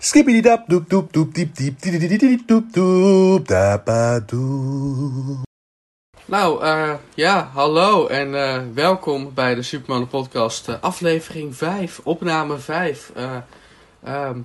[0.00, 5.42] Skippity dap doep doep doep diep diep diep diep diep doep doep dapa doep.
[6.24, 12.58] Nou, eh, ja, hallo en eh, welkom bij de Superman Podcast, eh, aflevering 5, opname
[12.58, 13.10] 5.
[13.14, 13.36] Eh,
[14.04, 14.38] ehm,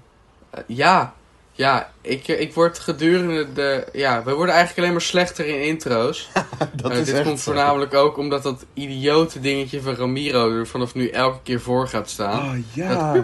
[0.49, 1.13] eh, ja,
[1.55, 3.87] ja, ik, ik word gedurende de.
[3.91, 6.29] Ja, we worden eigenlijk alleen maar slechter in intro's.
[6.81, 7.43] Dat is dit echt komt zo.
[7.51, 12.09] voornamelijk ook omdat dat idiote dingetje van Ramiro er vanaf nu elke keer voor gaat
[12.09, 12.39] staan.
[12.39, 13.13] Oh ja.
[13.13, 13.23] Dat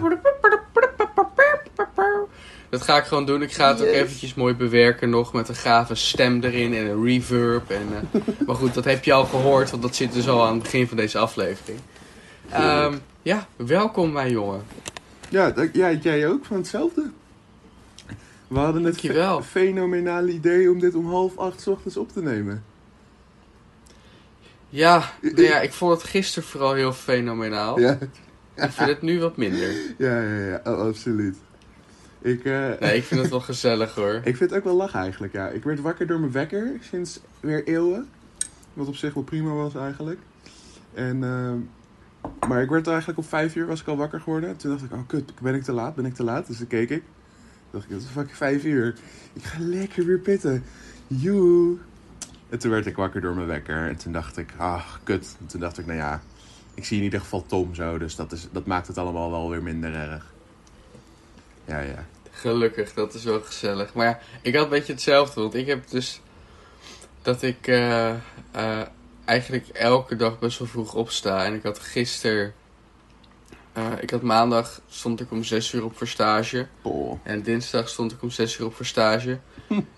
[2.70, 3.42] ga ik gewoon doen.
[3.42, 7.04] Ik ga het ook eventjes mooi bewerken nog met een gave stem erin en een
[7.04, 7.70] reverb.
[7.70, 10.52] En, eh, maar goed, dat heb je al gehoord, want dat zit dus al aan
[10.54, 11.78] het begin van deze aflevering.
[12.50, 14.62] Ehm, ja, welkom mijn jongen.
[15.28, 17.10] Ja, dat- ja, jij ook van hetzelfde.
[18.48, 19.42] We hadden het Dankjewel.
[19.42, 22.64] fe- fenomenale idee om dit om half acht 's ochtends op te nemen.
[24.68, 27.78] Ja, nou ja, ik vond het gisteren vooral heel fenomenaal.
[27.80, 27.98] Ja,
[28.54, 29.68] Ik vind het nu wat minder.
[29.98, 31.36] ja, ja, ja oh, absoluut.
[32.22, 34.14] Ik, eh, Nee, ik vind het wel gezellig hoor.
[34.24, 35.48] ik vind het ook wel lachen eigenlijk, ja.
[35.48, 38.08] Ik werd wakker door mijn wekker sinds weer eeuwen.
[38.72, 40.18] Wat op zich wel prima was eigenlijk.
[40.94, 41.58] En, ehm,
[42.48, 44.56] maar ik werd eigenlijk om vijf uur was ik al wakker geworden.
[44.56, 45.94] Toen dacht ik, oh kut, ben ik te laat?
[45.94, 46.46] Ben ik te laat?
[46.46, 47.02] Dus toen keek ik.
[47.02, 48.94] Toen dacht ik, het is fucking vijf uur.
[49.32, 50.64] Ik ga lekker weer pitten.
[51.06, 51.76] Joe.
[52.48, 53.88] En toen werd ik wakker door mijn wekker.
[53.88, 55.36] En toen dacht ik, ah, kut.
[55.40, 56.20] En toen dacht ik, nou ja,
[56.74, 57.98] ik zie in ieder geval Tom zo.
[57.98, 60.32] Dus dat, is, dat maakt het allemaal wel weer minder erg.
[61.64, 62.06] Ja, ja.
[62.40, 63.94] Gelukkig, dat is wel gezellig.
[63.94, 65.40] Maar ja, ik had een beetje hetzelfde.
[65.40, 66.20] Want ik heb dus
[67.22, 68.10] dat ik eh,
[68.50, 68.80] eh,
[69.24, 71.44] eigenlijk elke dag best wel vroeg opsta.
[71.44, 72.54] En ik had gisteren,
[73.72, 76.66] eh, ik had maandag stond ik om 6 uur op voor stage.
[77.22, 79.38] En dinsdag stond ik om 6 uur op voor stage.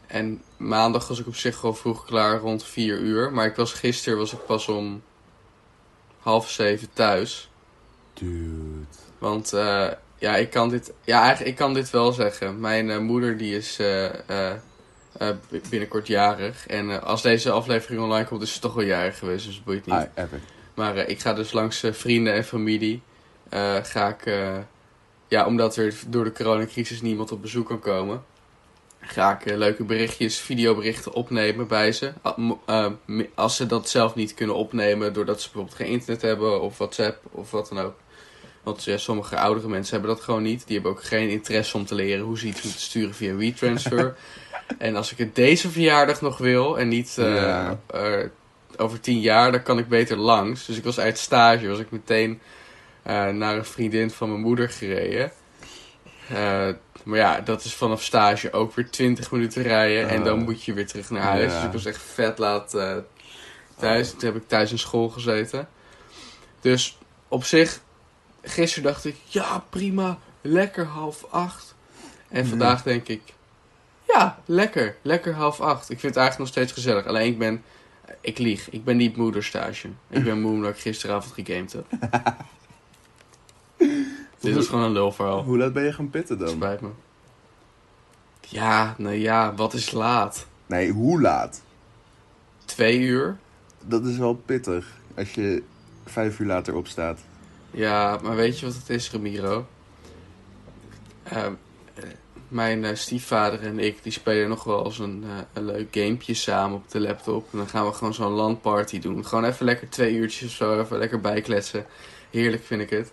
[0.06, 3.32] En maandag was ik op zich wel vroeg klaar, rond 4 uur.
[3.32, 5.02] Maar ik was gisteren was ik pas om
[6.18, 7.50] half zeven thuis.
[8.14, 8.86] Dude.
[9.18, 9.88] Want eh,
[10.22, 12.60] ja, ik kan dit, ja, eigenlijk, ik kan dit wel zeggen.
[12.60, 14.56] Mijn eh, moeder die is eh, eh,
[15.68, 16.66] binnenkort jarig.
[16.66, 19.46] En als deze aflevering online komt, is ze toch wel jarig geweest.
[19.46, 20.08] Dus het boeit niet.
[20.14, 20.24] Ah.
[20.74, 23.02] Maar ik ga dus langs vrienden en familie.
[23.82, 24.24] ga ik,
[25.28, 28.24] ja, omdat er door de coronacrisis niemand op bezoek kan komen.
[29.00, 32.12] Ga ik leuke berichtjes, videoberichten opnemen bij ze.
[33.34, 37.18] Als ze dat zelf niet kunnen opnemen doordat ze bijvoorbeeld geen internet hebben of WhatsApp
[37.30, 37.94] of wat dan ook.
[38.62, 40.66] Want ja, sommige oudere mensen hebben dat gewoon niet.
[40.66, 44.16] Die hebben ook geen interesse om te leren hoe ze iets moeten sturen via WeTransfer.
[44.78, 47.78] en als ik het deze verjaardag nog wil en niet eh, Ja.
[47.86, 48.26] eh,
[48.76, 50.66] over tien jaar, dan kan ik beter langs.
[50.66, 52.40] Dus ik was uit stage, was ik meteen
[53.02, 55.32] eh, naar een vriendin van mijn moeder gereden.
[57.04, 60.08] Maar ja, dat is vanaf stage ook weer 20 minuten rijden.
[60.08, 60.44] En dan Oh.
[60.44, 61.52] moet je weer terug naar huis.
[61.52, 61.56] Ja.
[61.58, 62.70] Dus ik was echt vet laat
[63.78, 64.10] thuis.
[64.10, 65.68] Toen heb ik thuis in school gezeten.
[66.60, 66.98] Dus
[67.28, 67.80] op zich,
[68.42, 71.74] gisteren dacht ik, ja prima, lekker half acht.
[72.28, 72.48] En Mhm.
[72.48, 73.22] vandaag denk ik,
[74.06, 75.90] ja, lekker, lekker half acht.
[75.90, 77.06] Ik vind het eigenlijk nog steeds gezellig.
[77.06, 77.62] Alleen ik ben,
[78.20, 79.88] ik lieg, ik ben niet moederstage.
[80.08, 81.86] Ik ben moe omdat ik gisteravond gegamed heb.
[84.40, 85.42] Dit is gewoon een lulverhaal.
[85.42, 86.48] Hoe laat ben je gaan pitten dan?
[86.48, 86.88] spijt me.
[88.40, 90.46] Ja, nou ja, wat is laat?
[90.66, 91.62] Nee, hoe laat?
[92.64, 93.36] Twee uur?
[93.84, 94.86] Dat is wel pittig.
[95.16, 95.62] Als je
[96.06, 97.18] vijf uur later opstaat.
[97.72, 99.66] Ja, maar weet je wat het is, Ramiro?
[101.22, 101.52] Ehm,
[101.94, 102.04] eh,
[102.48, 106.34] mijn eh, stiefvader en ik, die spelen nog wel eens een, eh, een leuk gamepje
[106.34, 107.48] samen op de laptop.
[107.52, 109.26] En dan gaan we gewoon zo'n landparty doen.
[109.26, 111.86] Gewoon even lekker twee uurtjes of zo, even lekker bijkletsen.
[112.30, 113.12] Heerlijk vind ik het.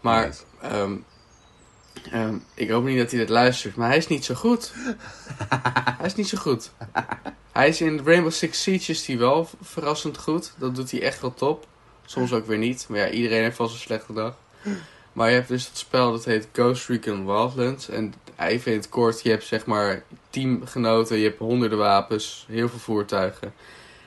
[0.00, 0.42] Maar Nice.
[0.60, 0.96] ehm,
[2.12, 4.72] ehm, ik hoop niet dat hij dit luistert, maar hij is niet zo goed.
[5.98, 6.70] hij is niet zo goed.
[7.52, 10.52] Hij is in Rainbow Six Siege is hij wel verrassend goed.
[10.58, 11.66] Dat doet hij echt wel top.
[12.06, 12.86] Soms ook weer niet.
[12.88, 14.34] Maar ja, iedereen heeft wel zijn slechte dag.
[15.12, 17.88] Maar je hebt dus dat spel dat heet Ghost Recon Wildlands.
[17.88, 22.68] En even in het kort, je hebt zeg maar teamgenoten, je hebt honderden wapens, heel
[22.68, 23.52] veel voertuigen.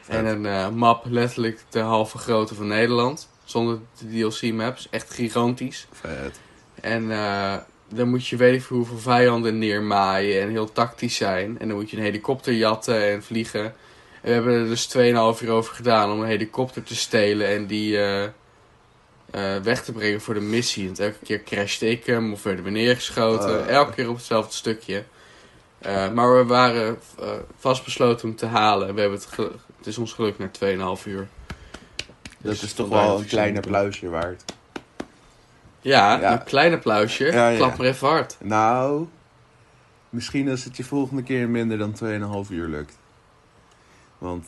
[0.08, 3.30] En een eh, map letterlijk de halve grootte van Nederland.
[3.44, 4.88] Zonder de DLC maps.
[4.90, 5.88] Echt gigantisch.
[5.92, 6.40] Vet.
[6.82, 7.56] En eh,
[7.90, 11.60] dan moet je veel hoeveel vijanden neermaaien en heel tactisch zijn.
[11.60, 13.74] En dan moet je een helikopter jatten en vliegen.
[14.22, 17.98] We hebben er dus 2,5 uur over gedaan om een helikopter te stelen en die
[17.98, 18.32] eh, eh,
[19.64, 20.86] weg te brengen voor de missie.
[20.86, 23.60] Want elke keer crashte ik hem of werden we neergeschoten.
[23.60, 23.68] Oh.
[23.68, 25.04] Elke keer op hetzelfde stukje.
[25.80, 27.00] Eh, maar we waren
[27.58, 28.96] vastbesloten om te halen.
[28.96, 29.36] We hebben het,
[29.78, 30.50] het is ons gelukt na
[30.98, 31.28] 2,5 uur.
[32.42, 34.44] Dat Dus is toch wel een klein applausje waard.
[35.82, 36.32] Ja, Ja.
[36.32, 37.26] een klein applausje.
[37.26, 37.58] Ja, ja.
[37.58, 38.38] Klap maar even hard.
[38.40, 39.08] Nou,
[40.10, 41.94] misschien als het je volgende keer minder dan
[42.46, 42.98] 2,5 uur lukt.
[44.20, 44.46] Want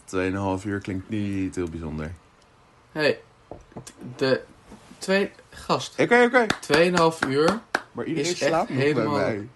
[0.62, 2.14] 2,5 uur klinkt niet heel bijzonder.
[2.92, 3.20] hey,
[4.16, 4.42] de
[4.98, 5.32] twee...
[5.50, 6.00] Gast.
[6.00, 6.46] Oké, oké.
[7.24, 7.60] 2,5 uur.
[7.92, 9.48] Maar iedereen slaapt nog helemaal- bij mij.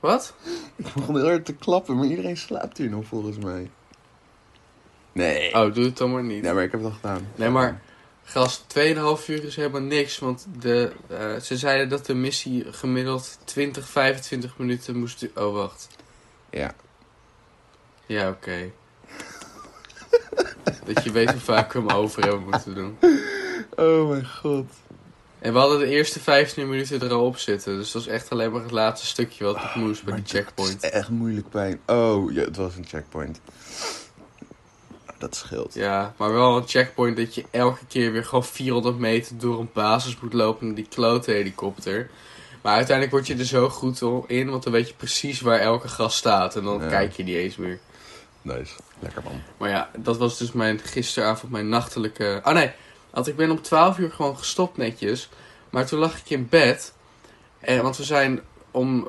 [0.00, 0.34] Wat?
[0.76, 3.70] Ik begon heel hard te klappen, maar iedereen slaapt hier nog volgens mij.
[5.12, 5.54] Nee.
[5.54, 6.44] Oh, doe het dan maar niet.
[6.44, 7.28] Ja, maar ik heb het al gedaan.
[7.34, 7.80] Nee, maar
[8.24, 10.18] gast, 2,5 uur is helemaal niks.
[10.18, 15.88] Want de, eh, ze zeiden dat de missie gemiddeld 20, 25 minuten moest Oh, wacht.
[16.50, 16.74] Ja.
[18.08, 18.70] Ja, oké.
[20.94, 22.98] dat je weet hoe vaak we hem over hebben moeten doen.
[23.76, 24.66] Oh mijn god.
[25.38, 27.76] En we hadden de eerste 15 minuten er al op zitten.
[27.76, 30.72] Dus dat was echt alleen maar het laatste stukje wat ik moest bij de checkpoint.
[30.72, 31.80] Het is echt moeilijk pijn.
[31.86, 33.40] Oh, ja, het was een checkpoint.
[35.18, 35.74] Dat scheelt.
[35.74, 39.70] Ja, maar wel een checkpoint dat je elke keer weer gewoon 400 meter door een
[39.72, 42.10] basis moet lopen in die klote helikopter.
[42.62, 45.88] Maar uiteindelijk word je er zo goed in, want dan weet je precies waar elke
[45.88, 46.56] gast staat.
[46.56, 46.88] En dan Ja.
[46.88, 47.78] kijk je niet eens meer.
[48.42, 48.74] Nice.
[48.98, 49.42] Lekker man.
[49.56, 52.40] Maar ja, dat was dus mijn gisteravond, mijn nachtelijke...
[52.44, 52.70] Oh nee,
[53.10, 55.28] want ik ben om 12 uur gewoon gestopt netjes.
[55.70, 56.92] Maar toen lag ik in bed.
[57.60, 58.40] En, want we zijn
[58.70, 59.08] om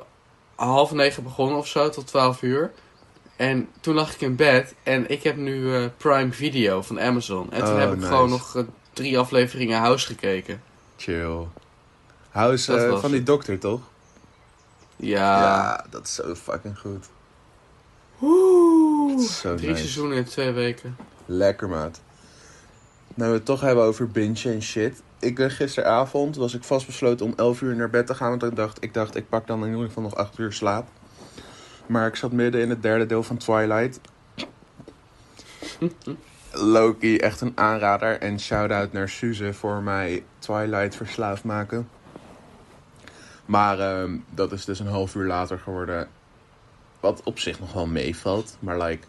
[0.56, 2.72] half negen begonnen of zo, tot 12 uur.
[3.36, 7.52] En toen lag ik in bed en ik heb nu eh, Prime Video van Amazon.
[7.52, 8.08] En toen Oh, heb ik nice.
[8.08, 10.62] gewoon nog eh, drie afleveringen House gekeken.
[10.98, 11.48] Chill.
[12.30, 13.81] House eh, van die dokter, toch?
[14.96, 17.06] Ja, dat is zo fucking goed.
[18.21, 19.80] Oeh, Zo drie nice.
[19.81, 20.98] seizoenen in twee weken.
[21.25, 22.01] Lekker, maat.
[23.13, 25.01] Nou, we het toch hebben over binge en shit.
[25.19, 28.30] Ik ben gisteravond, was ik vastbesloten om 11 uur naar bed te gaan.
[28.30, 30.88] Want ik dacht, ik dacht, ik pak dan in ieder geval nog 8 uur slaap.
[31.86, 34.00] Maar ik zat midden in het derde deel van Twilight.
[36.51, 38.19] Loki, echt een aanrader.
[38.19, 41.89] En shout-out naar Suze voor mij Twilight verslaafd maken.
[43.45, 46.07] Maar ehm, dat is dus een half uur later geworden.
[47.00, 48.57] Wat op zich nog wel meevalt.
[48.60, 49.04] Maar like,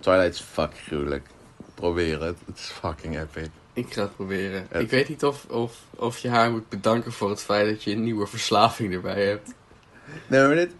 [0.00, 1.26] Twilight is fucking gruwelijk.
[1.74, 2.38] Probeer het.
[2.46, 3.48] Het is fucking epic.
[3.72, 4.66] Ik ga het proberen.
[4.70, 7.82] Het- Ik weet niet of, of, of je haar moet bedanken voor het feit dat
[7.84, 9.50] je een nieuwe verslaving erbij hebt.
[10.26, 10.70] Nee, maar dit...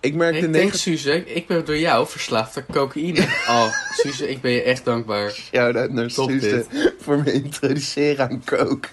[0.00, 0.98] Ik merk de Ik denk, negatieve...
[0.98, 3.20] Suze, ik ben door jou verslaafd aan cocaïne.
[3.48, 5.30] Oh, Suze, ik ben je echt dankbaar.
[5.30, 6.66] Shout-out naar Top Suze
[7.00, 8.88] voor me introduceren aan coke.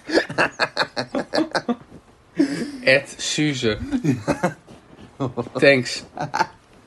[2.84, 3.78] Ed Suze.
[5.52, 6.02] Thanks.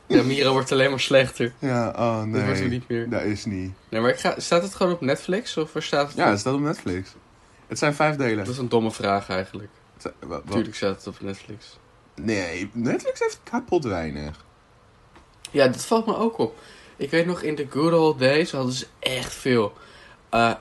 [0.08, 1.54] Ja, Mira wordt alleen maar slechter.
[1.60, 2.68] Ja, oh Dat wordt er nee.
[2.68, 3.10] niet meer.
[3.10, 3.74] Dat is niet.
[3.90, 6.18] Nee, maar ik ga, staat het gewoon op Netflix of waar staat het?
[6.18, 6.30] Ja, op?
[6.30, 7.10] het staat op Netflix.
[7.68, 8.38] Het zijn vijf delen.
[8.38, 9.70] Dat is een domme vraag eigenlijk.
[9.98, 11.78] Zijn- Natuurlijk staat het op Netflix.
[12.16, 14.46] Nee, Netflix heeft kapot weinig.
[15.52, 16.58] Ja, dat valt me ook op.
[16.98, 19.74] Ik weet nog, in de good old days hadden ze echt veel.
[20.30, 20.54] Eh,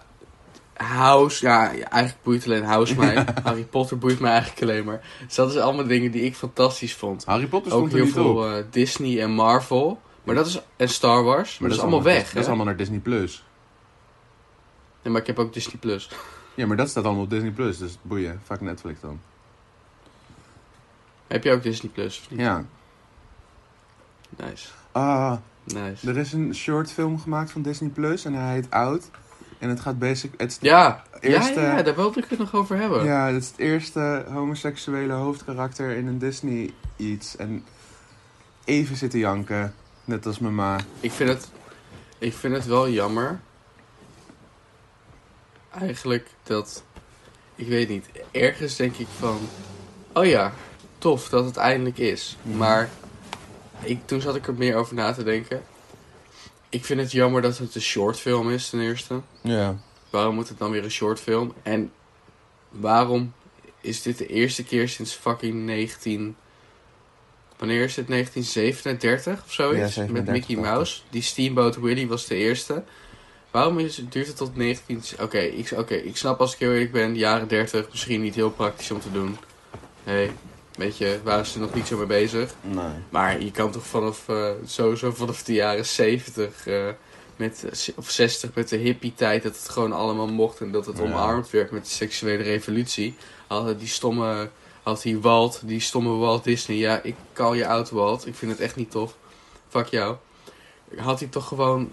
[0.79, 3.27] House, ja, ja, eigenlijk boeit alleen House mij.
[3.45, 5.01] Harry Potter boeit mij eigenlijk alleen maar.
[5.27, 7.25] Dus dat is allemaal dingen die ik fantastisch vond.
[7.25, 10.01] Harry Potter Ook heel veel eh, Disney en Marvel.
[10.25, 11.59] Maar dat is, en Star Wars.
[11.59, 12.33] Maar, dat is allemaal weg.
[12.33, 12.99] Dat is allemaal naar Disney+.
[12.99, 13.45] Plus.
[15.03, 16.11] Nee, maar ik heb ook Disney Plus.
[16.55, 17.51] Ja, maar dat staat allemaal op Disney+.
[17.51, 18.41] Plus, Dus boeien.
[18.45, 19.21] Fuck Netflix dan.
[21.27, 22.41] Heb je ook Disney Plus of niet?
[22.41, 22.65] Ja.
[24.37, 24.69] Nice.
[24.93, 26.09] Ah, Nice.
[26.09, 27.89] er is een short film gemaakt van Disney+.
[27.89, 29.11] Plus En hij heet Out.
[29.59, 30.33] En het gaat basic...
[30.37, 33.05] Het is Ja, Eerste- ja, ja, daar wilde ik het nog over hebben.
[33.05, 37.37] Ja, het is het eerste homoseksuele hoofdkarakter in een Disney iets.
[37.37, 37.65] En
[38.65, 39.75] even zitten janken,
[40.05, 40.77] net als mijn ma.
[41.01, 41.51] Ik vind het,
[42.19, 43.41] ik vind het wel jammer.
[45.71, 46.85] Eigenlijk dat,
[47.55, 49.39] ik weet niet, ergens denk ik van,
[50.13, 50.53] oh ja,
[50.99, 52.37] tof dat het eindelijk is.
[52.43, 52.57] Mhm.
[52.57, 52.89] Maar
[53.81, 55.63] ik, toen zat ik er meer over na te denken.
[56.69, 59.21] Ik vind het jammer dat het een shortfilm is ten eerste.
[59.41, 59.77] Ja.
[60.11, 61.55] Waarom moet het dan weer een shortfilm?
[61.63, 61.93] En
[62.71, 63.33] waarom
[63.81, 66.37] is dit de eerste keer sinds fucking 19...
[67.57, 68.09] Wanneer is het?
[68.09, 69.79] 1937 of zoiets?
[69.79, 70.73] Ja, Met 37, Mickey dacht ik.
[70.75, 71.01] Mouse.
[71.11, 72.85] Die Steamboat Willie was de eerste.
[73.51, 75.03] Waarom is, het- duurt het tot 19...
[75.21, 78.51] Oké, ik, oké, ik snap als ik heel eerlijk ben, jaren 30 misschien niet heel
[78.51, 79.37] praktisch om te doen.
[80.05, 80.31] hey,
[80.79, 82.55] weet je, waren ze nog niet zo mee bezig.
[82.61, 82.85] Nee.
[83.09, 86.87] Maar je kan toch vanaf, eh, sowieso vanaf de jaren 70 eh,
[87.37, 87.65] met,
[87.97, 91.03] of 60 met de hippie-tijd dat het gewoon allemaal mocht en dat het Ja.
[91.03, 93.17] omarmd werd met de seksuele revolutie.
[93.47, 94.51] Hadden die stomme,
[94.83, 96.77] had die Walt, die stomme Walt Disney.
[96.77, 99.15] Ja, ik call je out Walt, ik vind het echt niet tof.
[99.69, 100.17] Fuck jou.
[100.97, 101.93] Had hij toch gewoon,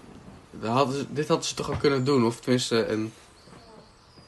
[0.60, 3.12] hadden, ze- dit hadden ze toch al kunnen doen, of tenminste een,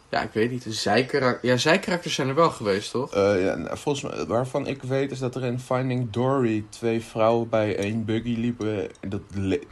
[0.09, 1.51] ja ik weet niet, een zijkarakter.
[1.51, 3.15] Ja, zijkarakters zijn er wel geweest toch?
[3.15, 7.01] Eh, ja, nou, volgens mij, waarvan ik weet is dat er in Finding Dory twee
[7.01, 8.89] vrouwen bij één buggy liepen.
[9.01, 9.21] En Dat,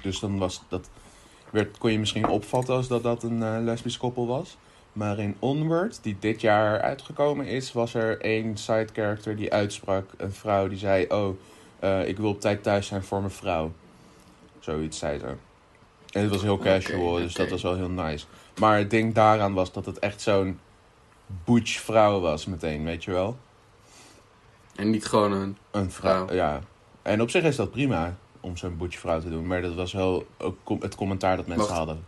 [0.02, 0.88] dus dan was dat,
[1.50, 4.56] werd, kon je misschien opvatten als dat dat een eh, lesbisch koppel was.
[4.92, 10.10] Maar in Onward, die dit jaar uitgekomen is, was er één side character die uitsprak.
[10.16, 11.36] Een vrouw die zei, oh,
[11.78, 13.72] eh, ik wil op tijd thuis zijn voor mijn vrouw.
[14.60, 15.26] Zoiets zei ze.
[16.10, 18.26] En het was heel casual, dus dat was wel heel nice.
[18.60, 20.58] Maar het ding daaraan was dat het echt zo'n
[21.44, 23.36] butch vrouw was meteen, weet je wel?
[24.74, 26.36] En niet gewoon een, Een vrouw, Vrouw.
[26.36, 26.60] ja.
[27.02, 29.46] En op zich is dat prima om zo'n boetje vrouw te doen.
[29.46, 31.78] Maar dat was wel ook het commentaar dat mensen Wacht.
[31.78, 32.04] hadden.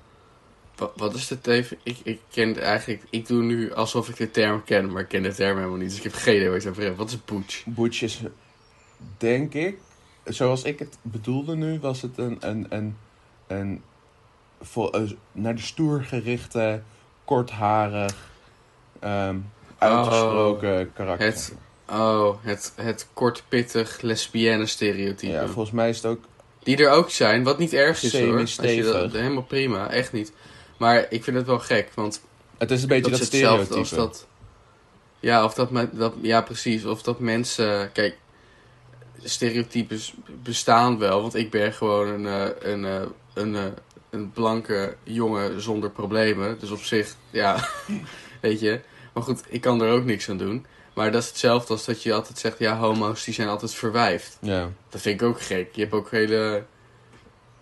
[0.77, 1.79] Wat, wat is de teven?
[1.83, 3.03] Ik, ik ken het eigenlijk.
[3.11, 5.89] Ik doe nu alsof ik de term ken, maar ik ken de term helemaal niet.
[5.89, 6.97] Dus ik heb geen idee waar je het over hebt.
[6.97, 7.65] Wat is butch?
[7.67, 8.21] Butch is,
[9.17, 9.79] denk ik,
[10.25, 12.97] zoals ik het bedoelde nu, was het een, een, een,
[13.47, 13.83] een
[15.33, 16.83] naar de stoer gerichte,
[17.25, 18.15] kortharig,
[19.01, 19.37] ehm,
[19.79, 21.27] uitgesproken karakter.
[21.27, 21.55] Het,
[21.91, 25.33] oh, het, het kort pittig lesbienne stereotype.
[25.33, 26.25] ja, volgens mij is het ook
[26.63, 28.39] Die er ook zijn, wat niet erg is hoor.
[28.39, 30.33] Als je dat, helemaal prima, echt niet.
[30.77, 32.21] Maar ik vind het wel gek, want
[32.59, 33.75] Het is een beetje dat dat, stereotype.
[33.75, 34.27] als dat.
[35.21, 36.15] Ja, of dat, dat.
[36.21, 36.85] Ja, precies.
[36.85, 37.93] Of dat mensen.
[37.93, 38.17] Kijk,
[39.23, 41.21] stereotypes bestaan wel.
[41.21, 43.03] Want ik ben gewoon een, eh, een, eh,
[43.35, 43.65] een, eh,
[44.11, 46.59] een blanke jongen zonder problemen.
[46.59, 47.69] Dus op zich, ja,
[48.41, 48.81] weet je.
[49.13, 50.67] Maar goed, ik kan er ook niks aan doen.
[50.99, 54.39] Maar dat is hetzelfde als dat je altijd zegt: ja, homo's die zijn altijd verwijfd.
[54.41, 54.71] Ja.
[54.89, 55.75] Dat vind ik ook gek.
[55.75, 56.65] Je hebt ook hele.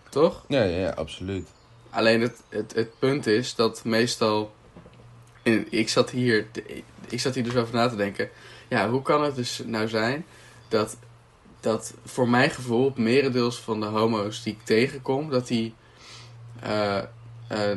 [0.08, 0.44] Toch?
[0.48, 1.48] Ja, ja, ja, absoluut.
[1.90, 4.54] Alleen het, het, het punt is dat meestal.
[5.42, 6.46] En ik zat hier.
[7.08, 8.28] Ik zat hier dus over na te denken.
[8.68, 10.26] Ja, hoe kan het dus nou zijn
[10.68, 10.96] dat.
[11.60, 15.74] Dat voor mijn gevoel, merendeels van de homo's die ik tegenkom, dat die.
[16.66, 16.96] Eh,
[17.48, 17.76] eh,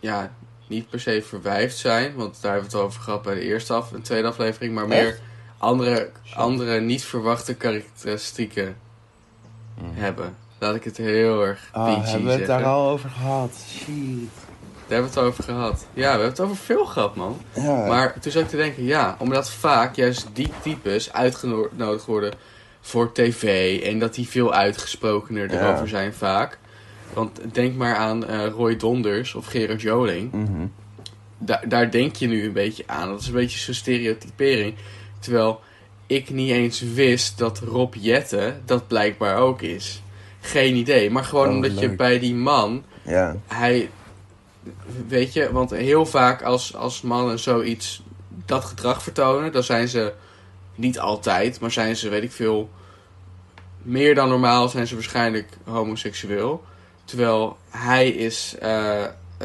[0.00, 0.30] ja,
[0.66, 2.14] niet per se verwijfd zijn.
[2.14, 4.74] Want daar hebben we het over gehad bij de eerste af en tweede aflevering.
[4.74, 5.18] Maar meer
[5.58, 8.76] andere, andere niet verwachte karakteristieken
[9.80, 9.90] Mm.
[9.94, 10.36] hebben.
[10.58, 12.46] Laat ik het heel erg PG Ah, hebben we het zeggen.
[12.46, 13.64] daar al over gehad?
[13.68, 13.86] Shit.
[14.86, 15.86] Daar hebben we het over gehad.
[15.92, 17.40] Ja, we hebben het over veel gehad, man.
[17.54, 17.86] Ja.
[17.86, 22.32] Maar toen zat ik te denken, ja, omdat vaak juist die types uitgenodigd worden
[22.80, 25.60] voor tv en dat die veel uitgesprokener Ja.
[25.60, 26.58] erover zijn vaak.
[27.14, 30.32] Want denk maar aan eh, Roy Donders of Gerard Joling.
[30.32, 30.66] Mhm.
[31.38, 33.08] Da- daar denk je nu een beetje aan.
[33.08, 34.74] Dat is een beetje zo'n stereotypering.
[35.18, 35.60] Terwijl
[36.06, 40.02] ik niet eens wist dat Rob Jette dat blijkbaar ook is.
[40.40, 41.10] Geen idee.
[41.10, 43.36] Maar gewoon Oh, omdat je bij die man Ja.
[43.46, 43.90] hij,
[45.08, 48.02] weet je, want heel vaak als, als mannen zoiets,
[48.46, 50.12] dat gedrag vertonen, dan zijn ze
[50.74, 52.70] niet altijd, maar zijn ze, weet ik veel,
[53.82, 56.64] meer dan normaal zijn ze waarschijnlijk homoseksueel.
[57.10, 59.04] Terwijl hij is, eh,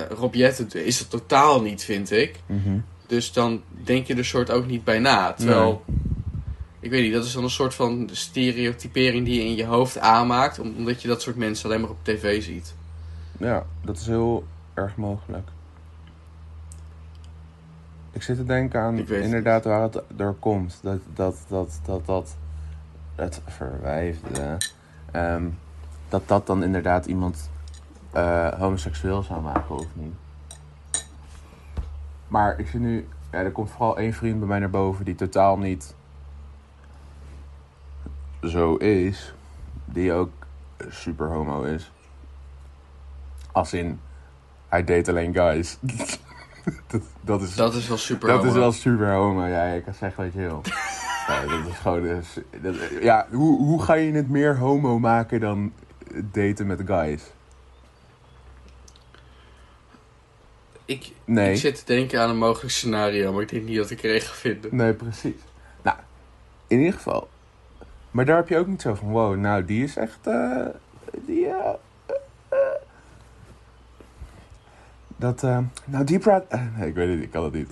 [0.09, 2.39] Rob Jetten is het totaal niet, vind ik.
[2.45, 2.77] Mhm.
[3.07, 5.33] Dus dan denk je er soort ook niet bij na.
[5.33, 5.83] Terwijl,
[6.79, 9.97] ik weet niet, dat is dan een soort van stereotypering die je in je hoofd
[9.99, 12.73] aanmaakt, om- omdat je dat soort mensen alleen maar op tv ziet.
[13.37, 15.47] Ja, dat is heel erg mogelijk.
[18.11, 20.79] Ik zit te denken aan inderdaad waar het door komt.
[20.81, 22.35] Dat dat, dat, dat, dat
[23.15, 24.57] het verwijfde.
[25.11, 25.43] ehm,
[26.09, 27.49] dat dat dan inderdaad iemand
[28.15, 30.13] eh, homoseksueel zou maken of niet.
[32.27, 35.15] Maar ik zie nu, ja, er komt vooral één vriend bij mij naar boven die
[35.15, 35.95] totaal niet
[38.41, 39.33] zo is.
[39.85, 40.31] Die ook
[40.89, 41.91] super homo is.
[43.51, 43.99] Als in,
[44.67, 45.77] hij date alleen guys.
[46.87, 48.53] dat, dat is, dat, Dat is wel super is homo.
[48.53, 49.45] wel super homo.
[49.45, 50.61] Ja, je kan zeggen wat je wil.
[51.27, 52.01] ja, dat is gewoon...
[52.01, 55.73] dus- dat- ja, hoe, hoe ga je het meer homo maken dan
[56.31, 57.33] daten met guys?
[60.85, 61.51] Ik, Nee.
[61.51, 64.15] ik zit te denken aan een mogelijk scenario, maar ik denk niet dat ik er
[64.15, 64.75] een ga vinden.
[64.75, 65.41] Nee, precies.
[65.81, 65.97] Nou,
[66.67, 67.29] in ieder geval.
[68.11, 70.65] Maar daar heb je ook niet zo van, wow, nou, die is echt, eh,
[71.11, 71.69] die, eh.
[75.17, 75.41] dat,
[75.85, 76.45] nou, die praat,
[76.77, 77.71] nee, ik weet het, ik kan het niet.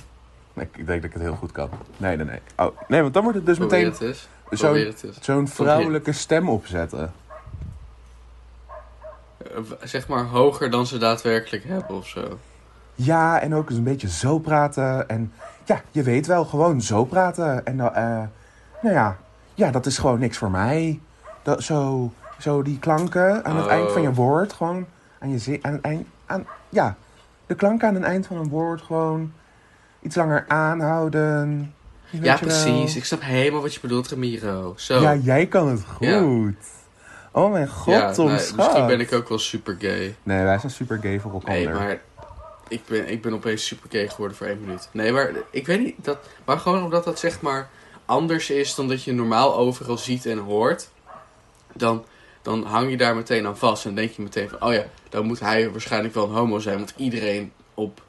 [0.53, 1.69] Nee, ik, denk dat ik het heel goed kan.
[1.97, 2.39] Nee, nee, nee.
[2.57, 4.15] Oh, nee, want dan wordt het dus Probeer meteen
[4.49, 5.21] zo'n Probeer het eens.
[5.21, 7.13] zo'n vrouwelijke stem opzetten.
[9.83, 12.39] Zeg maar hoger dan ze daadwerkelijk hebben of zo.
[12.95, 15.09] Ja, en ook eens een beetje zo praten.
[15.09, 15.31] En
[15.65, 17.65] ja, je weet wel, gewoon zo praten.
[17.65, 18.21] En eh,
[18.81, 19.17] nou ja,
[19.53, 20.99] ja, dat is gewoon niks voor mij.
[21.43, 23.71] Dat, zo, zo die klanken aan het Oh.
[23.71, 24.85] eind van je woord, gewoon
[25.19, 26.95] aan je zin, aan het eind, aan, ja,
[27.45, 29.31] de klanken aan het eind van een woord gewoon
[30.01, 31.73] iets langer aanhouden.
[32.09, 32.37] Ja, wel.
[32.37, 32.95] precies.
[32.95, 34.73] Ik snap helemaal wat je bedoelt, Ramiro.
[34.77, 35.01] Zo.
[35.01, 36.07] Ja, jij kan het goed.
[36.07, 36.23] Ja.
[37.31, 38.39] Oh mijn god, Ja, Tom nou.
[38.55, 40.15] Misschien ben ik ook wel super gay.
[40.23, 41.53] Nee, wij zijn super gay voor elkaar.
[41.55, 41.99] Nee, maar
[42.73, 44.89] ik ben, ik ben opeens super gay geworden voor één minuut.
[44.91, 45.95] Nee, maar ik weet niet.
[46.05, 47.69] Dat, maar gewoon omdat dat zeg maar
[48.05, 50.89] anders is dan dat je normaal overal ziet en hoort.
[51.73, 52.05] Dan,
[52.41, 53.85] dan hang je daar meteen aan vast.
[53.85, 56.77] En denk je meteen van, oh ja, dan moet hij waarschijnlijk wel een homo zijn.
[56.77, 58.01] Want iedereen op,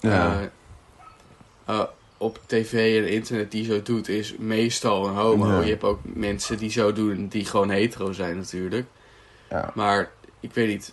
[0.00, 0.40] Ja.
[0.40, 1.84] eh, eh,
[2.16, 5.46] op tv en internet die zo doet, is meestal een homo.
[5.48, 5.60] Ja.
[5.60, 8.86] Je hebt ook mensen die zo doen, die gewoon hetero zijn natuurlijk.
[9.50, 9.70] ja.
[9.74, 10.92] Maar ik weet niet.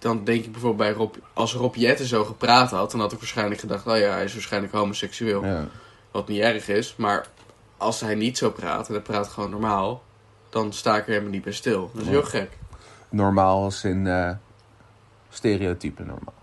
[0.00, 1.14] Dan denk ik bijvoorbeeld bij Rob...
[1.32, 3.86] Als Rob Jetten zo gepraat had, dan had ik waarschijnlijk gedacht...
[3.86, 5.44] Oh ja, hij is waarschijnlijk homoseksueel.
[5.44, 5.66] ja.
[6.10, 6.94] Wat niet erg is.
[6.96, 7.26] Maar
[7.76, 10.02] als hij niet zo praat en hij praat gewoon normaal...
[10.48, 11.90] dan sta ik er helemaal niet bij stil.
[11.92, 12.12] Dat is Ja.
[12.12, 12.50] heel gek.
[13.08, 14.30] Normaal als in eh
[15.30, 16.34] stereotype normaal.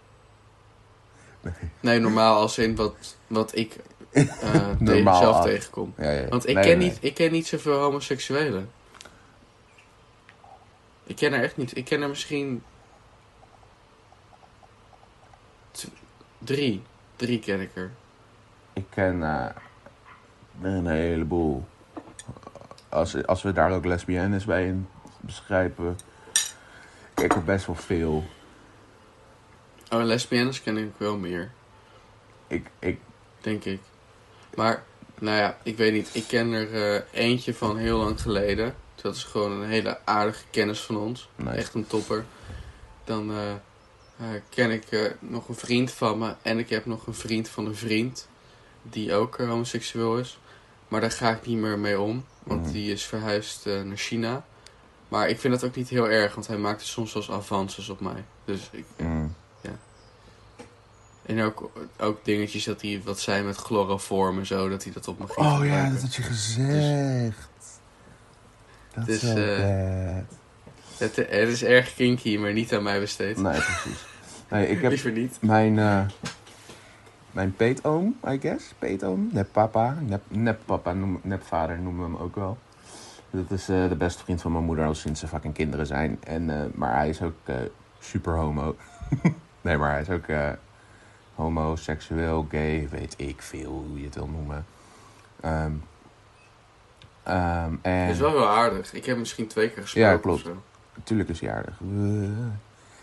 [1.80, 3.76] Nee, normaal als in wat, wat ik
[4.80, 5.44] Normaal zelf af.
[5.46, 5.94] tegenkom.
[5.98, 6.28] Ja, ja.
[6.28, 6.88] Want ik, Nee, ken nee.
[6.90, 8.70] Niet, ik ken niet zoveel homoseksuelen.
[11.04, 11.78] Ik ken er echt niet.
[11.78, 12.64] Ik ken er misschien...
[16.48, 16.82] Drie.
[17.16, 17.92] Drie ken ik er.
[18.74, 19.50] Ik ken eh,
[20.62, 21.68] een heleboel.
[22.89, 24.88] Als, als we daar ook lesbiennes bij in
[25.20, 25.98] beschrijven.
[27.16, 28.24] Ik heb best wel veel.
[29.89, 31.51] Oh, lesbiennes ken ik wel meer.
[32.48, 33.00] Ik, ik,
[33.42, 33.82] denk ik.
[34.56, 34.84] Maar,
[35.20, 36.10] nou ja, ik weet niet.
[36.13, 38.75] Ik ken er eh, eentje van heel lang geleden.
[38.96, 41.30] Dat is gewoon een hele aardige kennis van ons.
[41.46, 42.25] Echt een topper.
[43.04, 43.54] Dan eh,
[44.50, 46.36] ken ik eh, nog een vriend van me.
[46.42, 48.28] En ik heb nog een vriend van een vriend.
[48.82, 50.40] Die ook eh, homoseksueel is.
[50.88, 52.26] Maar daar ga ik niet meer mee om.
[52.44, 52.72] Want Mhm.
[52.72, 54.46] die is verhuisd eh, naar China.
[55.08, 56.34] Maar ik vind dat ook niet heel erg.
[56.34, 58.24] Want hij maakte soms eens avances op mij.
[58.46, 59.34] Dus ik, Mm.
[61.26, 65.08] en ook, ook dingetjes dat hij wat zei met chloroform en zo, dat hij dat
[65.08, 67.50] op me ging Oh ja, dat had je gezegd.
[68.94, 70.38] Dat Dus, is wel eh, bad.
[70.98, 73.38] Het, het is erg kinky, maar niet aan mij besteed.
[73.38, 74.06] Nee, precies.
[74.50, 75.38] Nee, ik heb Liever niet.
[75.42, 76.01] mijn, eh
[77.32, 78.74] mijn peetoom, I guess.
[78.80, 82.58] Peetoom, neppapa, nep, neppapa, noem, nepvader noemen we hem ook wel.
[83.30, 86.18] Dat is eh, de beste vriend van mijn moeder al sinds ze fucking kinderen zijn.
[86.24, 87.36] En, eh, maar hij is ook
[88.00, 88.75] super homo.
[89.62, 90.25] nee, maar hij is ook
[91.36, 94.66] homoseksueel, gay, weet ik veel hoe je het wil noemen.
[95.42, 95.84] En...
[97.82, 98.94] Het is wel heel aardig.
[98.94, 100.50] Ik heb misschien twee keer gesproken Ja, klopt.
[100.98, 101.42] Natuurlijk is.
[101.42, 101.58] Eh.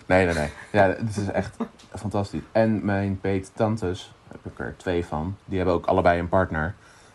[0.07, 0.51] Nee, nee, nee.
[0.73, 1.57] Ja, het is echt
[1.95, 2.43] fantastisch.
[2.53, 6.75] En mijn peet-tantes, heb ik er twee van, die hebben ook allebei een partner.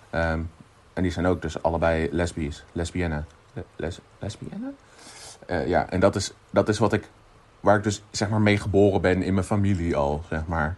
[0.09, 0.39] Ehm,
[0.93, 3.23] en die zijn ook dus allebei lesbisch, lesbienne.
[3.53, 4.71] Le- Les, lesbienne?
[5.45, 7.09] Eh, ja, en dat is, dat is wat ik,
[7.59, 10.75] waar ik dus zeg maar mee geboren ben in mijn familie al, zeg maar.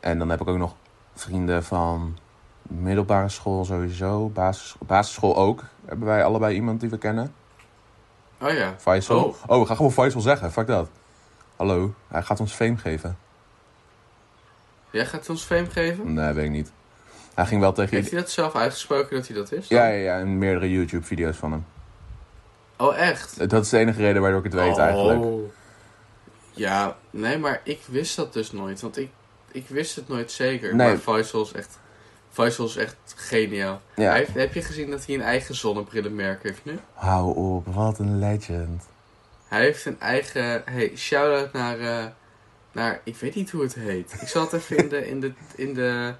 [0.00, 0.74] En dan heb ik ook nog
[1.14, 2.16] vrienden van
[2.62, 5.64] middelbare school sowieso, basis, basisschool ook.
[5.84, 7.32] Hebben wij allebei iemand die we kennen.
[8.40, 8.74] Oh ja.
[8.78, 9.24] Faisal.
[9.24, 9.34] Oh.
[9.46, 9.60] Oh.
[9.60, 10.52] we gaan gewoon Faisal zeggen.
[10.52, 10.88] Fuck dat.
[11.56, 13.18] Hallo, hij gaat ons fame geven.
[14.90, 16.12] Jij gaat ons fame geven?
[16.12, 16.72] Nee, weet ik niet.
[17.34, 17.96] Hij ging wel tegen...
[17.96, 19.68] Heeft hij dat zelf uitgesproken dat hij dat is?
[19.68, 21.64] Ja, ja, ja, in meerdere YouTube-video's van hem.
[22.76, 23.50] Oh, echt?
[23.50, 24.78] Dat is de enige reden waardoor ik het weet oh.
[24.78, 25.24] eigenlijk.
[26.50, 28.80] Ja, nee, maar ik wist dat dus nooit.
[28.80, 29.10] Want ik,
[29.50, 30.74] ik wist het nooit zeker.
[30.74, 30.86] Nee.
[30.86, 31.78] Maar Faisal is echt,
[32.36, 33.80] Faisal is echt geniaal.
[33.94, 34.08] Ja.
[34.08, 36.78] Hij heeft, heb je gezien dat hij een eigen zonnebrillenmerk heeft nu?
[36.92, 38.82] Hou op, wat een legend.
[39.48, 40.62] Hij heeft een eigen...
[40.64, 42.04] Hey, shout-out naar, eh,
[42.72, 43.00] naar...
[43.04, 44.16] Ik weet niet hoe het heet.
[44.20, 46.14] Ik zal het even in de, in de, in de,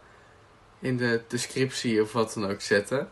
[0.78, 3.08] in de descriptie of wat dan ook zetten.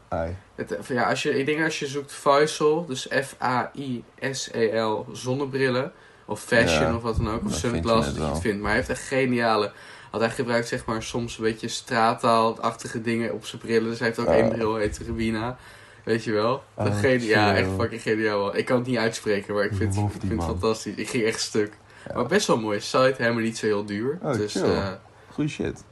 [0.55, 5.93] Het, ja, als je, ik denk als je zoekt Faisal, dus F-A-I-S-E-L, zonnebrillen,
[6.25, 8.59] of fashion Ja, of wat dan ook, of sunglasses, dat je het vindt.
[8.59, 9.73] Maar hij heeft echt geniale...
[10.15, 13.89] Want hij gebruikt zeg maar soms een beetje straattaalachtige dingen op zijn brillen.
[13.91, 14.35] Dus hij heeft ook Oh.
[14.35, 15.57] één bril, heet Rubina.
[16.05, 16.63] Weet je wel?
[16.77, 18.41] Dat Oh, geni- ja, echt fucking geniaal.
[18.41, 18.57] man.
[18.57, 20.95] Ik kan het niet uitspreken, maar ik vind, ik vind het fantastisch.
[20.95, 21.73] Ik ging echt stuk.
[22.09, 22.15] Ja.
[22.15, 24.19] Maar best wel mooi site, helemaal niet zo heel duur.
[24.23, 24.89] Oh, dus, eh,
[25.33, 25.85] Goeie shit.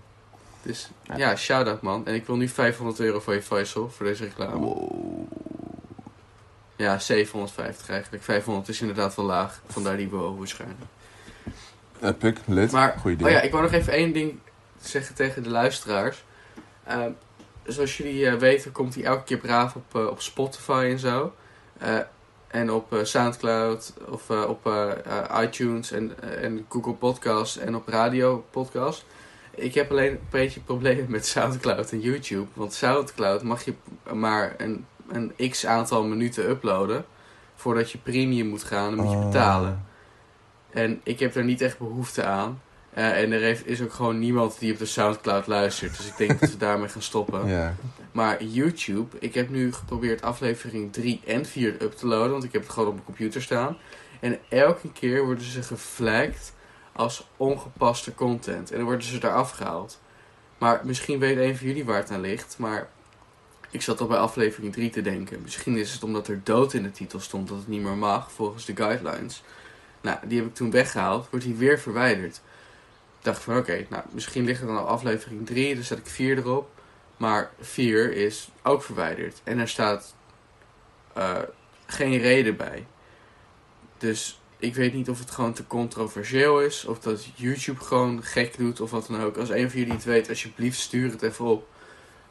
[0.62, 1.16] dus Ja.
[1.16, 2.06] ja, shout-out man.
[2.06, 4.56] En ik wil nu 500 euro voor je Faisal, voor deze reclame.
[4.58, 5.26] Wow.
[6.76, 8.22] Ja, 750 eigenlijk.
[8.24, 9.60] 500 is inderdaad wel laag.
[9.66, 10.80] Vandaar die wow waarschijnlijk.
[12.46, 12.72] Lid.
[12.72, 13.36] Maar, Goeie oh ding.
[13.36, 14.38] ja, ik wou nog even één ding
[14.80, 16.24] zeggen tegen de luisteraars.
[16.84, 17.10] Ehm,
[17.66, 21.34] zoals jullie eh, weten komt hij elke keer braaf op, eh, op Spotify en zo.
[21.78, 21.96] Eh,
[22.48, 27.56] en op eh, Soundcloud of eh, op eh, eh, iTunes en, eh, en Google Podcast
[27.56, 29.04] en op Radio Podcast.
[29.54, 32.46] Ik heb alleen een beetje problemen met Soundcloud en YouTube.
[32.54, 33.74] Want Soundcloud mag je
[34.12, 37.04] maar een, een x aantal minuten uploaden.
[37.54, 39.26] Voordat je premium moet gaan, dan moet je Oh.
[39.26, 39.84] betalen.
[40.72, 42.60] En ik heb daar niet echt behoefte aan.
[42.94, 45.96] Eh, en er heeft, is ook gewoon niemand die op de Soundcloud luistert.
[45.96, 47.46] Dus ik denk dat we daarmee gaan stoppen.
[47.46, 47.74] Ja.
[48.12, 52.30] Maar YouTube, ik heb nu geprobeerd aflevering 3 en 4 up te loaden.
[52.30, 53.76] Want ik heb het gewoon op mijn computer staan.
[54.20, 56.52] En elke keer worden ze geflagged
[56.92, 58.70] als ongepaste content.
[58.70, 60.00] En dan worden ze daar afgehaald.
[60.58, 62.54] Maar misschien weet een van jullie waar het aan ligt.
[62.58, 62.88] Maar
[63.70, 65.42] ik zat al bij aflevering 3 te denken.
[65.42, 68.32] Misschien is het omdat er dood in de titel stond dat het niet meer mag
[68.32, 69.42] volgens de guidelines.
[70.02, 71.30] Nou, die heb ik toen weggehaald.
[71.30, 72.36] Wordt die weer verwijderd.
[73.18, 75.74] Ik dacht van oké, nou misschien ligt het dan op aflevering 3.
[75.74, 76.70] Dan zet ik 4 erop.
[77.16, 79.40] Maar 4 is ook verwijderd.
[79.44, 80.14] En er staat
[81.12, 81.38] eh,
[81.86, 82.86] geen reden bij.
[83.98, 86.84] Dus ik weet niet of het gewoon te controversieel is.
[86.84, 89.36] Of dat YouTube gewoon gek doet of wat dan ook.
[89.36, 91.68] Als een van jullie het weet, alsjeblieft stuur het even op.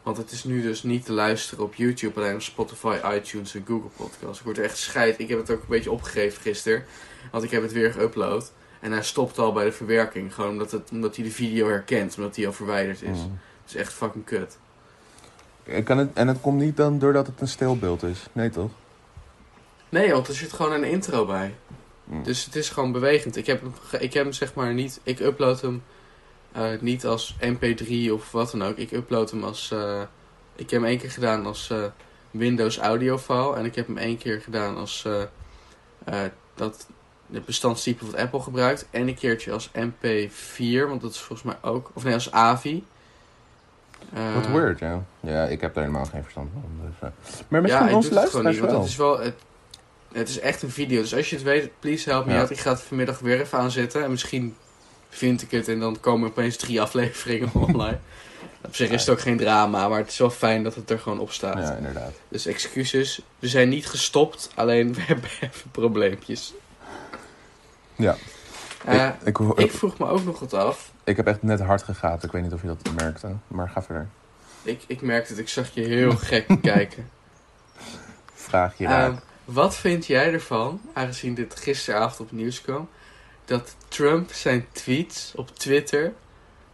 [0.03, 3.63] Want het is nu dus niet te luisteren op YouTube, alleen op Spotify, iTunes en
[3.67, 4.39] Google Podcasts.
[4.39, 5.19] Ik word er echt scheid.
[5.19, 6.85] Ik heb het ook een beetje opgegeven gisteren.
[7.31, 8.51] Want ik heb het weer geüpload.
[8.79, 10.33] En hij stopt al bij de verwerking.
[10.33, 12.15] Gewoon omdat, het, omdat hij de video herkent.
[12.17, 13.17] Omdat hij al verwijderd is.
[13.17, 13.39] Mm.
[13.61, 14.57] Het is echt fucking kut.
[15.63, 18.25] En Kan het, en het komt niet dan doordat het een stilbeeld is?
[18.31, 18.71] Nee, toch?
[19.89, 21.55] Nee, want er zit gewoon een intro bij.
[22.03, 22.23] Mm.
[22.23, 23.35] Dus het is gewoon bewegend.
[23.35, 24.99] Ik heb hem, ik heb hem zeg maar niet...
[25.03, 25.83] Ik upload hem
[26.51, 28.77] eh, niet als mp3 of wat dan ook.
[28.77, 29.71] Ik upload hem als...
[29.71, 30.01] eh,
[30.55, 31.83] ik heb hem één keer gedaan als eh,
[32.31, 33.55] Windows audio file.
[33.55, 35.07] En ik heb hem één keer gedaan als...
[36.55, 36.87] dat
[37.31, 38.85] het bestandstype wat Apple gebruikt.
[38.91, 40.87] En een keertje als mp4.
[40.87, 41.91] Want dat is volgens mij ook...
[41.93, 42.83] Of nee, als AVI.
[44.33, 45.03] Wat weird, ja.
[45.19, 46.63] Ja, ik heb daar helemaal geen verstand van.
[46.99, 47.11] Dus.
[47.47, 48.81] Maar misschien ja, onze luisteraars niet, want wel.
[48.81, 49.19] het is wel...
[49.19, 49.35] Het,
[50.11, 51.01] het is echt een video.
[51.01, 52.39] Dus als je het weet, please help me Ja.
[52.39, 52.49] out.
[52.49, 54.03] Ik ga het vanmiddag weer even aanzetten.
[54.03, 54.55] En misschien
[55.11, 57.99] vind ik het en dan komen opeens drie afleveringen online.
[58.65, 60.99] Op zich is het ook geen drama, maar het is wel fijn dat het er
[60.99, 61.67] gewoon op staat.
[61.67, 62.11] Ja, inderdaad.
[62.27, 63.21] Dus excuses.
[63.39, 66.53] We zijn niet gestopt, alleen we hebben even probleempjes.
[67.95, 68.15] Ja.
[68.85, 70.91] Eh, ik, ik, ik, ik vroeg me ook nog wat af.
[71.03, 72.23] heb echt net hard gegaat.
[72.23, 73.35] Ik weet niet of je dat merkte.
[73.47, 74.07] Maar ga verder.
[74.63, 77.09] Ik, ik merkte het, ik zag je heel gek kijken.
[78.33, 79.21] Vraag je raak.
[79.45, 82.89] wat vind jij ervan, aangezien dit gisteravond op nieuws kwam,
[83.51, 86.13] dat Trump zijn tweets op Twitter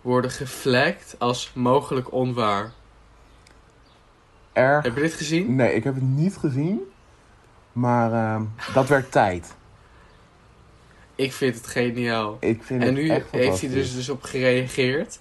[0.02, 2.72] worden geflagd als mogelijk onwaar?
[4.54, 4.84] Erg.
[4.84, 5.56] Heb je dit gezien?
[5.56, 6.80] Nee, ik heb het niet gezien.
[7.72, 9.56] Maar ehm, dat werd tijd.
[11.16, 12.38] Ik vind het geniaal.
[12.40, 15.20] Ik vind En het nu echt heeft hij dus, dus op gereageerd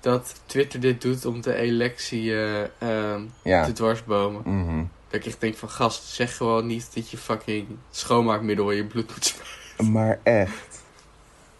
[0.00, 3.64] dat Twitter dit doet om de electie eh, ehm, Ja.
[3.64, 4.42] te dwarsbomen.
[4.44, 4.84] Mhm.
[5.08, 8.84] Dat ik echt denk van gast, zeg gewoon niet dat je fucking schoonmaakmiddel in je
[8.84, 9.92] bloed moet smeren.
[9.92, 10.79] Maar echt.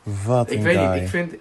[0.02, 0.86] Wat Ik weet guy.
[0.92, 1.34] niet, ik vind,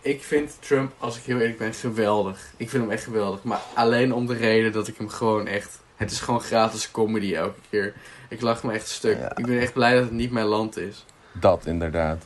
[0.00, 2.52] ik vind Trump, als ik heel eerlijk ben, geweldig.
[2.56, 3.42] Ik vind hem echt geweldig.
[3.42, 5.78] Maar alleen om de reden dat ik hem gewoon echt...
[5.96, 7.94] Het is gewoon gratis comedy elke keer.
[8.28, 9.18] Ik lach me echt stuk.
[9.18, 9.36] Ja.
[9.36, 11.04] Ik ben echt blij dat het niet mijn land is.
[11.32, 12.24] Dat inderdaad.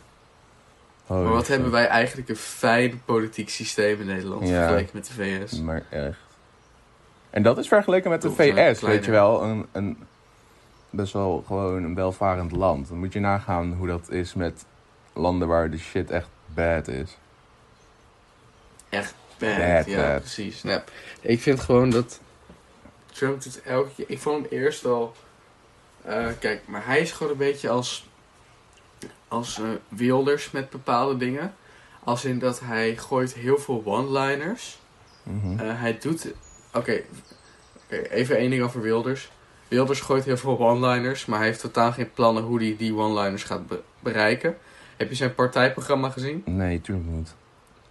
[1.06, 4.54] Holy maar wat hebben wij eigenlijk een fijn politiek systeem in Nederland Ja.
[4.54, 5.60] vergeleken met de VS.
[5.60, 6.18] Maar echt.
[7.30, 9.42] En dat is vergeleken met de VS, weet je wel.
[9.42, 9.96] Een, een
[10.90, 12.88] best wel gewoon een welvarend land.
[12.88, 14.64] Dan moet je nagaan hoe dat is met
[15.18, 17.16] landen waar de shit echt bad is.
[18.88, 20.20] Bad, Bad, ja, bad.
[20.20, 20.62] precies.
[20.62, 20.80] Nou,
[21.20, 22.20] ik vind gewoon dat
[23.12, 24.04] Trump het elke keer...
[24.08, 25.14] Ik vond hem eerst al...
[26.04, 28.06] eh, kijk, maar hij is gewoon een beetje als...
[29.28, 31.54] Als eh, Wilders met bepaalde dingen.
[32.04, 34.78] Als in dat hij gooit heel veel one-liners.
[35.22, 35.58] Mhm.
[35.60, 36.26] Eh, hij doet...
[36.74, 37.00] Oké,
[37.84, 39.30] oké, even één ding over Wilders.
[39.68, 43.42] Wilders gooit heel veel one-liners, maar hij heeft totaal geen plannen hoe hij die one-liners
[43.42, 44.58] gaat be- bereiken.
[44.98, 46.42] Heb je zijn partijprogramma gezien?
[46.46, 47.34] Nee, tuurlijk niet.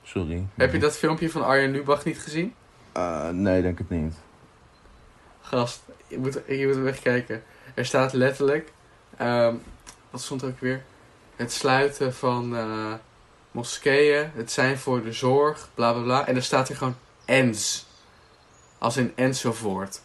[0.04, 0.46] Sorry.
[0.56, 2.54] Heb je dat filmpje van Arjen Lubach niet gezien?
[2.91, 4.13] Eh, nee, denk het niet.
[5.41, 7.43] Gast, je moet, je moet hem echt kijken.
[7.74, 8.72] Er staat letterlijk...
[9.17, 9.56] ehm,
[10.10, 10.84] wat stond er ook weer?
[11.36, 12.93] Het sluiten van eh,
[13.52, 16.28] moskeeën, het zijn voor de zorg, bla bla bla.
[16.28, 17.86] En er staat er gewoon ens.
[18.78, 20.02] Als in enzovoort.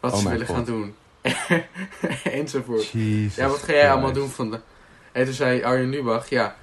[0.00, 0.56] Wat Oh ze willen God.
[0.56, 0.94] gaan doen.
[2.24, 2.86] enzovoort.
[2.88, 4.60] Jesus Ja, wat ga jij allemaal doen van de...
[5.12, 6.56] En toen zei Arjen Lubach, ja,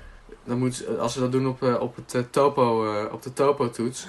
[0.43, 3.33] dan moet, als ze dat doen op, eh, op, het, eh, topo, eh, op de
[3.33, 4.07] topo-toets.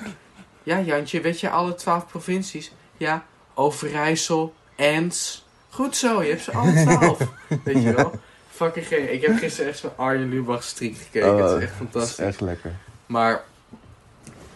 [0.62, 2.72] Ja, Jantje, weet je alle twaalf provincies?
[2.96, 3.24] Ja,
[3.54, 5.46] Overijssel, Ens.
[5.70, 7.18] Goed zo, je hebt ze alle twaalf.
[7.64, 8.12] weet je wel?
[8.50, 9.12] Fucking geen.
[9.12, 11.34] Ik heb gisteren echt zo'n Arjen Lubach streak gekeken.
[11.34, 12.18] Oh, het is echt Dat is fantastisch.
[12.24, 12.72] echt lekker.
[13.06, 13.44] Maar,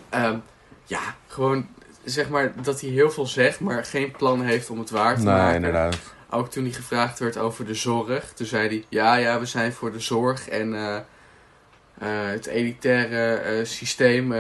[0.09, 0.37] ehm,
[0.85, 1.67] ja, gewoon,
[2.05, 5.23] zeg maar, dat hij heel veel zegt, maar geen plan heeft om het waar te
[5.23, 5.55] Nee, maken.
[5.55, 5.97] inderdaad.
[6.35, 8.33] Ook toen hij gevraagd werd over de zorg.
[8.33, 13.35] Toen zei hij, ja, ja, we zijn voor de zorg en eh, eh, het elitaire
[13.35, 14.35] eh, systeem.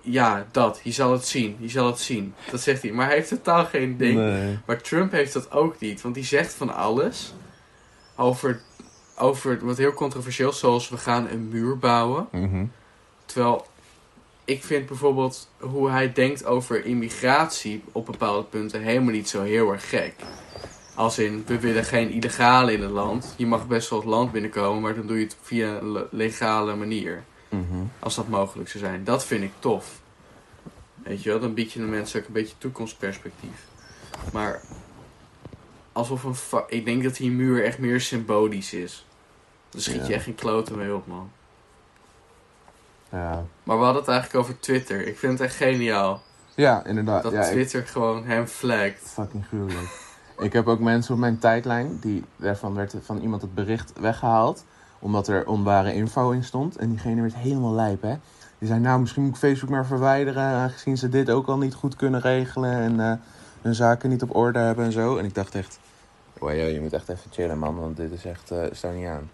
[0.00, 0.80] ja, dat.
[0.82, 1.56] Je zal het zien.
[1.58, 2.34] Je zal het zien.
[2.50, 2.92] Dat zegt hij.
[2.92, 4.18] Maar hij heeft totaal geen ding.
[4.18, 4.58] Nee.
[4.66, 6.00] Maar Trump heeft dat ook niet.
[6.00, 7.34] Want die zegt van alles
[8.16, 8.60] over,
[9.16, 10.52] over wat heel controversieel.
[10.52, 12.28] Zoals we gaan een muur bouwen.
[12.30, 12.64] Mhm.
[13.24, 13.66] Terwijl
[14.44, 19.72] ik vind bijvoorbeeld hoe hij denkt over immigratie op bepaalde punten helemaal niet zo heel
[19.72, 20.14] erg gek.
[21.00, 23.34] Als in, we willen geen illegale in het land.
[23.36, 26.06] Je mag best wel het land binnenkomen, maar dan doe je het via een le-
[26.10, 27.22] legale manier.
[27.48, 27.82] Mhm.
[27.98, 29.04] Als dat mogelijk zou zijn.
[29.04, 30.00] Dat vind ik tof.
[31.02, 33.66] Weet je wel, dan bied je de mensen ook een beetje toekomstperspectief.
[34.32, 34.60] Maar
[35.92, 36.62] alsof een...
[36.68, 39.06] Ik denk dat die muur echt meer symbolisch is.
[39.70, 41.30] Dan schiet je echt geen kloten mee op, man.
[43.10, 43.44] Ja.
[43.62, 45.06] Maar we hadden het eigenlijk over Twitter.
[45.06, 46.22] Ik vind het echt geniaal.
[46.54, 47.22] ja, inderdaad.
[47.22, 49.00] Dat ja, ik- Twitter gewoon hem flagt.
[49.02, 49.99] Fucking gruwelijk.
[50.40, 54.64] Ik heb ook mensen op mijn tijdlijn, die, daarvan werd van iemand het bericht weggehaald.
[54.98, 56.76] Omdat er onware info in stond.
[56.76, 58.14] En diegene werd helemaal lijp, hè.
[58.58, 61.74] Die zei, nou, misschien moet ik Facebook maar verwijderen, aangezien ze dit ook al niet
[61.74, 63.12] goed kunnen regelen en eh,
[63.62, 65.16] hun zaken niet op orde hebben en zo.
[65.16, 65.78] En ik dacht echt,
[66.38, 69.06] wow, joh, je moet echt even chillen, man, want dit is echt, eh staat niet
[69.06, 69.30] aan.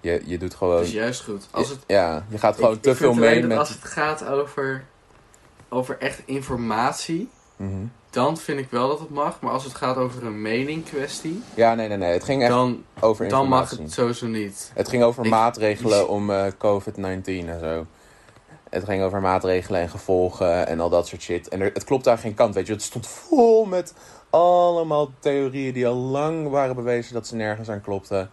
[0.00, 1.48] Je, je doet gewoon, Dat is juist goed.
[1.50, 3.58] Als het, ja, je gaat gewoon ik, te ik veel mee met...
[3.58, 4.84] Als het gaat over,
[5.68, 7.84] over echt informatie, Mhm.
[8.12, 9.40] Dan vind ik wel dat het mag.
[9.40, 12.50] Maar als het gaat over een mening kwestie, Ja, nee, nee, nee, het ging echt
[12.50, 14.70] dan, over dan mag het sowieso niet.
[14.74, 17.86] Het ging over Ik- maatregelen om eh, COVID-19 en zo.
[18.70, 21.48] Het ging over maatregelen en gevolgen en al dat soort shit.
[21.48, 22.72] En er, het klopt daar geen kant, weet je.
[22.72, 23.94] Het stond vol met
[24.30, 28.30] allemaal theorieën die al lang waren bewezen dat ze nergens aan klopten.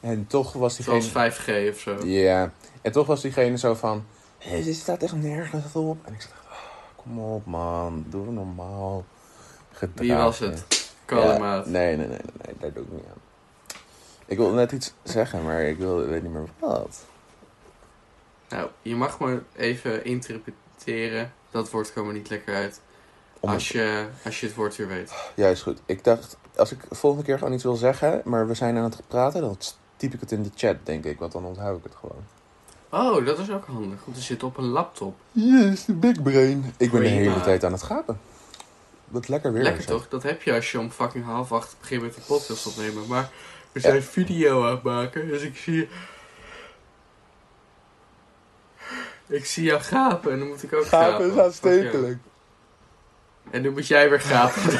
[0.00, 1.00] En toch was diegene...
[1.00, 2.06] Zoals 5G of zo.
[2.06, 4.04] Ja, en toch was diegene zo van...
[4.38, 5.98] Hé, dit staat echt nergens op.
[6.04, 8.34] En ik dacht, oh, kom op man, doe het
[9.94, 10.16] normaal.
[10.16, 10.64] Wie was het?
[10.68, 11.66] Ja, Kalemaat.
[11.66, 13.18] nee, nee, nee, nee, nee, daar doe ik niet aan.
[14.26, 17.04] Ik wilde net iets zeggen, maar ik wil, weet niet meer wat.
[18.48, 21.32] Nou, je mag me even interpreteren.
[21.50, 22.80] Dat woord kwam er niet lekker uit.
[23.40, 25.12] Om- Als je, als je het woord weer weet.
[25.34, 25.78] Ja, is goed.
[25.86, 29.02] Ik dacht, als ik volgende keer gewoon iets wil zeggen, maar we zijn aan het
[29.08, 29.56] praten, dan
[29.96, 31.18] typ ik het in de chat, denk ik.
[31.18, 32.24] Want dan onthoud ik het gewoon.
[32.88, 33.98] Oh, dat is ook handig.
[34.04, 35.14] Want er zit op een laptop.
[35.32, 36.74] Yes, big brain.
[36.76, 38.20] Ik ben de hele tijd aan het gapen.
[39.10, 39.62] Wat lekker weer.
[39.62, 40.08] Lekker toch?
[40.08, 43.06] Dat heb je als je om fucking half acht begint met de podcast opnemen.
[43.06, 43.28] Maar
[43.72, 45.28] we zijn video aan het maken.
[45.28, 45.88] Dus ik zie...
[49.26, 51.10] Ik zie jou gapen en dan moet ik ook gapen.
[51.12, 52.18] Gapen is aanstekelijk.
[53.50, 54.62] En nu moet jij weer gapen.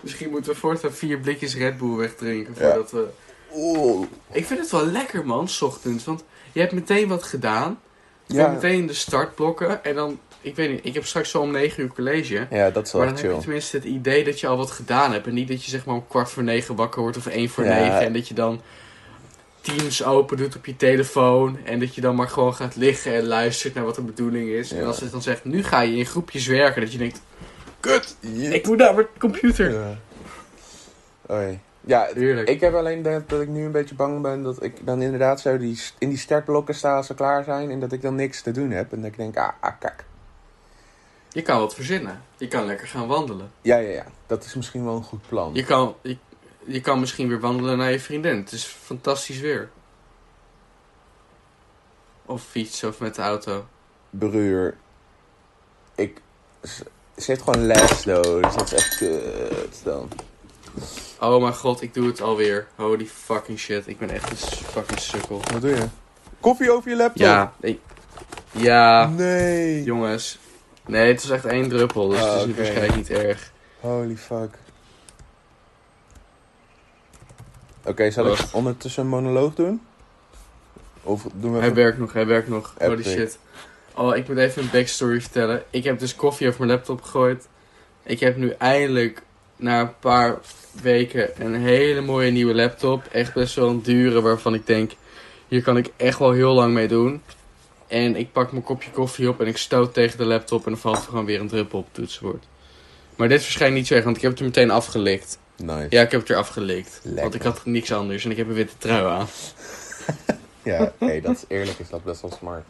[0.00, 2.60] Misschien moeten we voortaan vier blikjes Red Bull wegdrinken Ja.
[2.60, 3.08] voordat we...
[3.54, 4.06] Oeh.
[4.32, 6.04] Ik vind het wel lekker man, s ochtends.
[6.04, 7.80] Want je hebt meteen wat gedaan.
[8.26, 8.40] Je Ja.
[8.40, 9.84] hebt meteen de startblokken.
[9.84, 12.46] En dan, ik weet niet, ik heb straks zo om 9 uur college.
[12.50, 14.70] ja, dat is wel Maar dan heb je tenminste het idee dat je al wat
[14.70, 15.26] gedaan hebt.
[15.26, 17.64] En niet dat je zeg maar om kwart voor negen wakker wordt of één voor
[17.64, 17.74] Ja.
[17.78, 18.00] negen.
[18.00, 18.60] En dat je dan
[19.60, 21.58] Teams open doet op je telefoon.
[21.64, 24.70] En dat je dan maar gewoon gaat liggen en luistert naar wat de bedoeling is.
[24.70, 24.76] Ja.
[24.76, 26.80] En als het dan zegt, nu ga je in groepjes werken.
[26.82, 27.20] Dat je denkt,
[27.80, 28.16] kut,
[28.50, 29.72] ik moet naar mijn computer.
[29.72, 29.98] Ja.
[31.30, 31.58] Oei.
[31.80, 32.48] Ja, Heerlijk.
[32.48, 35.40] ik heb alleen dat, dat ik nu een beetje bang ben dat ik dan inderdaad
[35.40, 37.70] zo die, in die startblokken sta als ze klaar zijn.
[37.70, 38.92] En dat ik dan niks te doen heb.
[38.92, 40.04] En dat ik denk, ah, ah kak.
[41.28, 42.22] Je kan wat verzinnen.
[42.36, 43.50] Je kan lekker gaan wandelen.
[43.62, 44.06] Ja, ja, ja.
[44.26, 45.50] Dat is misschien wel een goed plan.
[45.54, 46.16] Je kan, je,
[46.64, 48.36] je kan misschien weer wandelen naar je vriendin.
[48.36, 49.70] Het is fantastisch weer.
[52.26, 53.66] Of fietsen of met de auto.
[54.10, 54.76] Bruur.
[55.94, 56.20] Ik...
[56.62, 56.84] Ze
[57.16, 58.42] ze heeft gewoon les, though.
[58.42, 60.08] Dus dat is echt kut dan.
[61.20, 62.66] Oh mijn god, ik doe het alweer.
[62.74, 63.86] Holy fucking shit.
[63.86, 64.36] Ik ben echt een
[64.66, 65.40] fucking sukkel.
[65.52, 65.86] Wat doe je?
[66.40, 67.22] Koffie over je laptop?
[67.22, 67.80] Ja, ik,
[68.50, 69.82] ja, Nee.
[69.82, 70.38] jongens.
[70.88, 72.54] Nee, het is echt één druppel, dus het is oké.
[72.54, 73.52] waarschijnlijk niet erg.
[73.80, 74.50] Holy fuck.
[77.84, 79.80] Oké, zal ik ondertussen een monoloog doen?
[81.02, 81.76] Of doen we Hij even...
[81.82, 82.74] werkt nog, hij werkt nog.
[82.78, 83.38] Holy shit.
[83.94, 85.62] Oh, ik moet even een backstory vertellen.
[85.70, 87.48] Ik heb dus koffie over mijn laptop gegooid.
[88.02, 89.22] Ik heb nu eindelijk,
[89.56, 90.38] na een paar
[90.82, 93.04] weken, een hele mooie nieuwe laptop.
[93.12, 94.92] Echt best wel een dure, waarvan ik denk,
[95.48, 97.22] hier kan ik echt wel heel lang mee doen.
[97.88, 100.80] En ik pak mijn kopje koffie op en ik stoot tegen de laptop en dan
[100.80, 102.44] valt er gewoon weer een druppel op het toetsenbord.
[103.16, 105.38] Maar dit waarschijnlijk niet zo erg, want ik heb het er meteen afgelikt.
[105.56, 105.86] Nice.
[105.90, 107.00] Ja, ik heb het er afgelikt.
[107.02, 107.34] Want Lekker.
[107.34, 109.26] ik had niks anders en ik heb een witte trui aan.
[110.62, 112.64] Ja, hey, dat is eerlijk is dat best wel smart.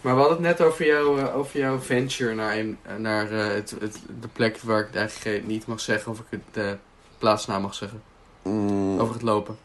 [0.00, 3.30] Maar we hadden het net over, jou, eh, over jouw venture naar, een, eh, naar
[3.32, 6.40] eh, het, het, de plek waar ik het eigenlijk niet mag zeggen of ik het
[6.52, 6.76] de
[7.18, 8.02] plaatsnaam mag zeggen.
[8.42, 9.58] Mm, Over het lopen.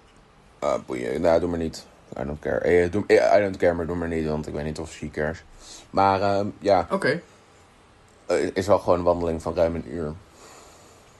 [0.59, 1.21] ah, boeien.
[1.21, 1.85] Nou, doe maar niet.
[2.19, 2.57] I don't care.
[2.59, 4.91] Eh, doe, eh, I don't care, maar doe maar niet, want ik weet niet of
[4.91, 5.43] she cares.
[5.89, 7.21] Maar ehm, ja, Oké.
[8.25, 10.13] eh, is wel gewoon een wandeling van ruim een uur.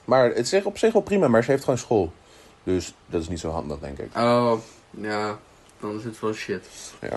[0.04, 2.12] Maar het is op zich wel prima, maar ze heeft gewoon school.
[2.62, 4.16] Dus dat is niet zo handig, denk ik.
[4.16, 4.58] Oh,
[4.90, 5.38] ja.
[5.80, 6.66] Dan is het wel shit.
[7.00, 7.10] Ik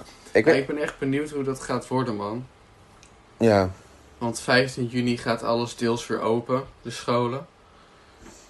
[0.45, 2.45] Maar weet, ik ben echt benieuwd hoe dat gaat worden, man.
[3.37, 3.69] ja,
[4.17, 7.45] Want 15 juni gaat alles deels weer open, de scholen.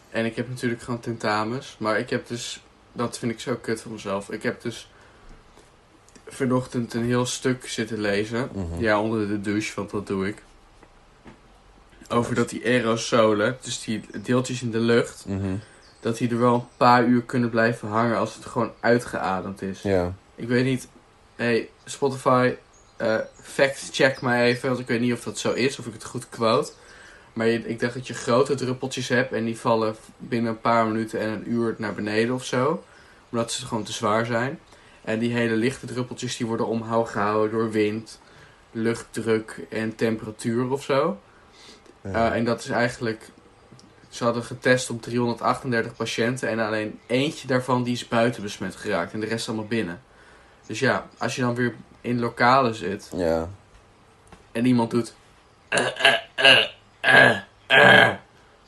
[0.10, 1.76] En ik heb natuurlijk gewoon tentamens.
[1.80, 4.30] Maar ik heb dus, dat vind ik zo kut van mezelf.
[4.32, 4.90] Ik heb dus
[6.30, 8.50] vanochtend een heel stuk zitten lezen.
[8.54, 8.82] Mhm.
[8.82, 10.44] Ja, onder de douche, want dat doe ik.
[12.10, 15.56] Over dat die aerosolen, dus die deeltjes in de lucht, mhm,
[16.00, 19.82] dat die er wel een paar uur kunnen blijven hangen als het gewoon uitgeademd is.
[19.82, 20.14] ja.
[20.36, 20.88] Ik weet niet,
[21.36, 22.54] hey Spotify,
[22.98, 25.94] eh, fact check mij even, want ik weet niet of dat zo is, of ik
[25.94, 26.72] het goed quote.
[27.34, 30.86] Maar je- ik dacht dat je grote druppeltjes hebt en die vallen binnen een paar
[30.88, 32.84] minuten en een uur naar beneden of zo.
[33.30, 34.60] Omdat ze gewoon te zwaar zijn.
[35.08, 38.20] En die hele lichte druppeltjes die worden omhoog gehouden door wind,
[38.72, 41.20] luchtdruk en temperatuur of zo.
[42.02, 42.10] ja.
[42.30, 43.30] Uh, en dat is eigenlijk.
[44.10, 49.14] Ze hadden getest op 338 patiënten en alleen eentje daarvan die is buiten besmet geraakt
[49.14, 50.02] en de rest allemaal binnen.
[50.66, 53.50] Dus ja, als je dan weer in lokalen zit Ja.
[54.52, 55.14] en iemand doet.
[55.68, 56.68] eh, eh, eh,
[57.00, 58.16] eh, eh,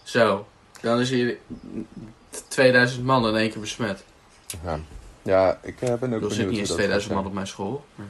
[0.04, 0.48] zo,
[0.82, 1.38] dan is je
[2.48, 4.04] 2000 man in één keer besmet.
[4.64, 4.80] Ja,
[5.22, 7.34] ja ik eh, ben ook Er benieuwd zit niet eens dat 2000 gaat man op
[7.36, 7.86] mijn school.
[7.96, 8.08] maar-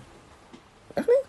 [0.94, 1.24] Echt niet?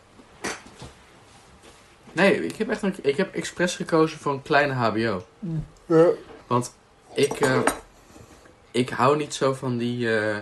[2.13, 5.25] Nee, ik heb echt een, ik heb expres gekozen voor een kleine HBO.
[5.87, 6.07] Ja.
[6.47, 6.75] Want
[7.15, 7.61] ik, eh,
[8.71, 10.37] ik hou niet zo van die, eh,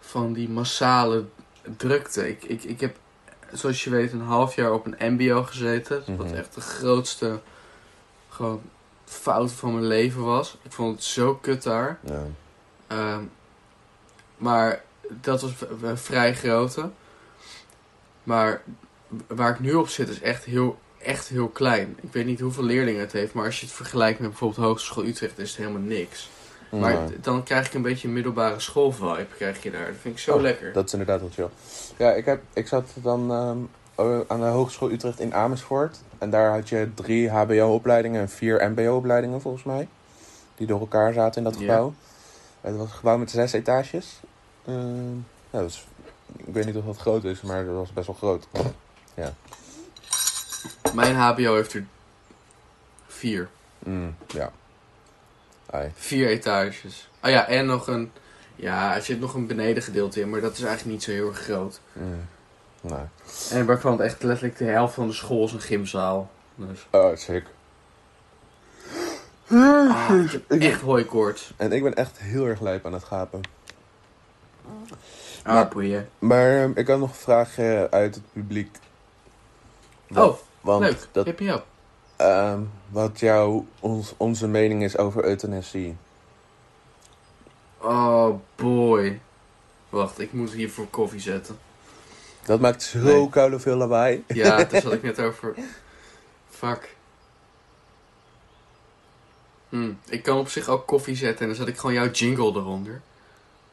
[0.00, 1.24] van die massale
[1.76, 2.28] drukte.
[2.28, 2.96] Ik, ik, ik heb,
[3.52, 6.04] zoals je weet, een half jaar op een MBO gezeten.
[6.16, 6.34] Wat Mhm.
[6.34, 7.40] echt de grootste
[8.28, 8.62] gewoon,
[9.04, 10.56] fout van mijn leven was.
[10.62, 11.98] Ik vond het zo kut daar.
[12.04, 12.22] Ja.
[12.86, 13.22] Ehm,
[14.36, 16.90] maar dat was een vrij grote.
[18.22, 18.62] Maar
[19.26, 21.96] waar ik nu op zit is echt heel, echt heel klein.
[22.00, 25.04] Ik weet niet hoeveel leerlingen het heeft, maar als je het vergelijkt met bijvoorbeeld Hogeschool
[25.04, 26.30] Utrecht is het helemaal niks.
[26.70, 29.86] Maar dan krijg ik een beetje een middelbare schoolvibe krijg je daar.
[29.86, 30.72] Dat vind ik zo Oh, lekker.
[30.72, 31.48] Dat is inderdaad wel chill.
[31.96, 33.58] Ja, ik, heb, ik zat dan ehm,
[33.94, 36.00] eh, aan de Hogeschool Utrecht in Amersfoort.
[36.18, 39.88] En daar had je drie HBO-opleidingen en vier MBO-opleidingen volgens mij.
[40.54, 41.94] Die door elkaar zaten in dat gebouw.
[42.66, 44.20] Het was een gebouw met zes etages.
[44.64, 45.14] Ehm,
[45.50, 45.86] ja, dat is,
[46.36, 48.46] ik weet niet of dat groot is, maar dat was best wel groot.
[50.94, 51.86] Mijn HBO heeft er
[53.06, 53.48] vier.
[53.78, 54.52] Mm, ja.
[55.70, 55.90] Ai.
[55.94, 57.08] Vier etages.
[57.22, 58.12] Oh ja, en nog een...
[58.56, 61.38] Ja, er zit nog een benedengedeelte in, maar dat is eigenlijk niet zo heel erg
[61.38, 61.80] groot.
[61.92, 62.28] Mm.
[62.80, 63.04] Nee.
[63.50, 66.30] En waarvan echt letterlijk de helft van de school is een gymzaal.
[66.54, 66.86] Dus.
[66.90, 67.44] Oh, sick.
[69.50, 71.52] Ah, ik heb echt hooikoorts.
[71.56, 73.40] En ik ben echt heel erg lijp aan het gapen.
[75.44, 76.08] Ah, Maar- boeien.
[76.18, 78.76] Maar ehm, ik had nog een vraagje uit het publiek.
[80.14, 81.06] Oh, Want leuk.
[81.12, 81.64] dat, Hip je op.
[82.16, 85.96] ehm, wat jouw, ons, onze mening is over euthanasie.
[87.78, 89.20] Oh, boy.
[89.88, 91.58] Wacht, ik moet hier voor koffie zetten.
[92.44, 93.28] Dat maakt zo Nee.
[93.28, 94.24] koude veel lawaai.
[94.26, 95.54] Ja, daar zat ik net over.
[96.50, 96.95] Fuck.
[99.82, 102.46] Hm, ik kan op zich ook koffie zetten en dan zet ik gewoon jouw jingle
[102.46, 103.00] eronder.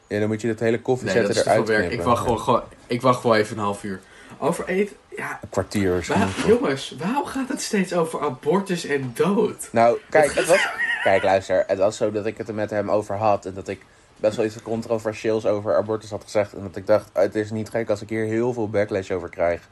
[0.06, 1.92] Ja, dan moet je dat hele koffie Nee, dat zetten eruit werk.
[1.92, 4.00] Ik wacht, gewoon, gewoon, ik wacht gewoon even een half uur.
[4.38, 4.96] Over eten?
[5.16, 6.46] Ja, Een kwartier waar, genoeg.
[6.46, 9.68] jongens, waarom gaat het steeds over abortus en dood?
[9.72, 10.68] Nou, kijk, het was,
[11.02, 11.64] kijk, luister.
[11.66, 13.46] Het was zo dat ik het er met hem over had.
[13.46, 13.80] En dat ik
[14.16, 16.52] best wel iets controversieels over abortus had gezegd.
[16.52, 19.10] En dat ik dacht, oh, het is niet gek als ik hier heel veel backlash
[19.10, 19.68] over krijg.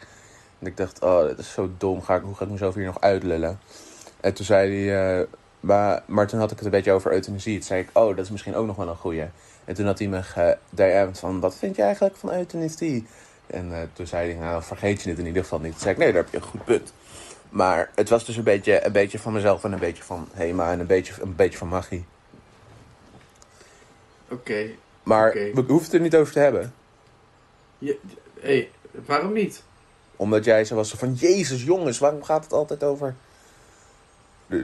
[0.58, 2.02] En ik dacht, oh, dit is zo dom.
[2.02, 3.60] Ga ik, hoe ga ik mezelf hier nog uitlullen?
[4.20, 5.26] En toen zei hij, eh,
[5.62, 7.54] maar, maar toen had ik het een beetje over euthanasie.
[7.54, 9.24] Toen zei ik, oh, dat is misschien ook nog wel een goeie.
[9.64, 13.06] En toen had hij me gedM'd van, wat vind je eigenlijk van euthanasie?
[13.46, 15.70] En eh, toen zei hij, nou, vergeet je het in ieder geval niet.
[15.70, 16.92] Toen zei ik, nee, daar heb je een goed punt.
[17.50, 20.72] Maar het was dus een beetje, een beetje van mezelf en een beetje van Hema
[20.72, 22.04] en een beetje, een beetje van magie.
[24.28, 24.66] Oké.
[25.02, 26.74] Maar we hoeven het er niet over te hebben.
[27.78, 27.98] Je-
[28.40, 28.70] hey,
[29.06, 29.62] waarom niet?
[30.16, 33.14] Omdat jij zo was van, jezus jongens, waarom gaat het altijd over...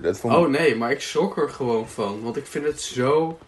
[0.03, 2.22] Dat vond Oh nee, maar ik schrok er gewoon van.
[2.22, 3.38] Want ik vind het zo...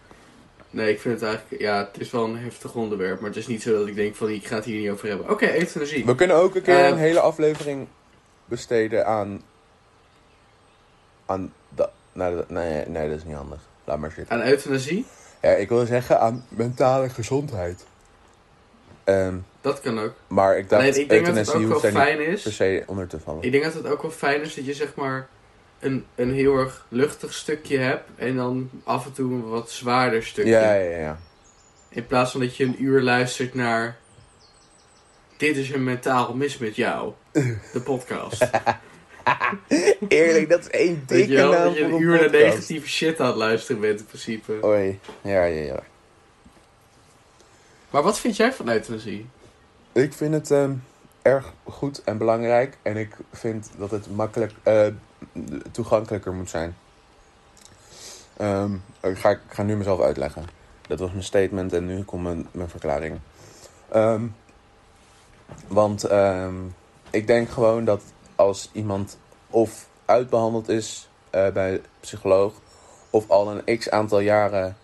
[0.69, 1.61] Nee, ik vind het eigenlijk...
[1.61, 3.19] Ja, het is wel een heftig onderwerp.
[3.19, 5.07] Maar het is niet zo dat ik denk van, ik ga het hier niet over
[5.07, 5.29] hebben.
[5.29, 6.05] Oké, euthanasie.
[6.05, 7.87] We kunnen ook een keer Eh, een hele aflevering
[8.45, 9.41] besteden aan...
[11.25, 11.89] Aan dat...
[12.13, 13.59] Nee, dat- nee, nee, dat is niet handig.
[13.83, 14.35] Laat maar zitten.
[14.41, 15.05] Aan euthanasie?
[15.41, 17.85] Ja, ik wil zeggen aan mentale gezondheid.
[19.03, 20.13] Ehm, Dat kan ook.
[20.27, 22.55] maar ik dacht, Alleen ik denk dat het ook wel fijn per is.
[22.55, 23.43] se onder te vallen.
[23.43, 25.27] Ik denk dat het ook wel fijn is dat je zeg maar
[25.81, 28.09] een, een heel erg luchtig stukje hebt.
[28.15, 30.51] En dan af en toe een wat zwaarder stukje.
[30.51, 31.19] Ja, ja, ja.
[31.89, 33.97] In plaats van dat je een uur luistert naar...
[35.37, 37.13] Dit is een mentaal mis met jou.
[37.31, 38.49] De podcast.
[40.07, 43.27] Eerlijk, dat is één dikke naam Dat je een een uur naar negatieve shit aan
[43.27, 44.59] het luisteren bent in principe.
[44.63, 45.83] Oei, ja, ja, ja.
[47.89, 49.29] Maar wat vind jij van euthanasie?
[49.91, 50.73] Ik vind het ehm,
[51.21, 52.77] erg goed en belangrijk.
[52.81, 54.87] En ik vind dat het makkelijk eh,
[55.71, 56.75] toegankelijker moet zijn.
[58.37, 60.45] Ehm, ik, ga, ik ga nu mezelf uitleggen.
[60.87, 63.19] Dat was mijn statement en nu komt mijn, mijn verklaring.
[63.89, 64.27] Ehm,
[65.67, 66.55] want ehm,
[67.09, 68.01] ik denk gewoon dat
[68.35, 69.17] als iemand
[69.49, 72.53] of uitbehandeld is eh, bij een psycholoog...
[73.09, 74.75] of al een x aantal jaren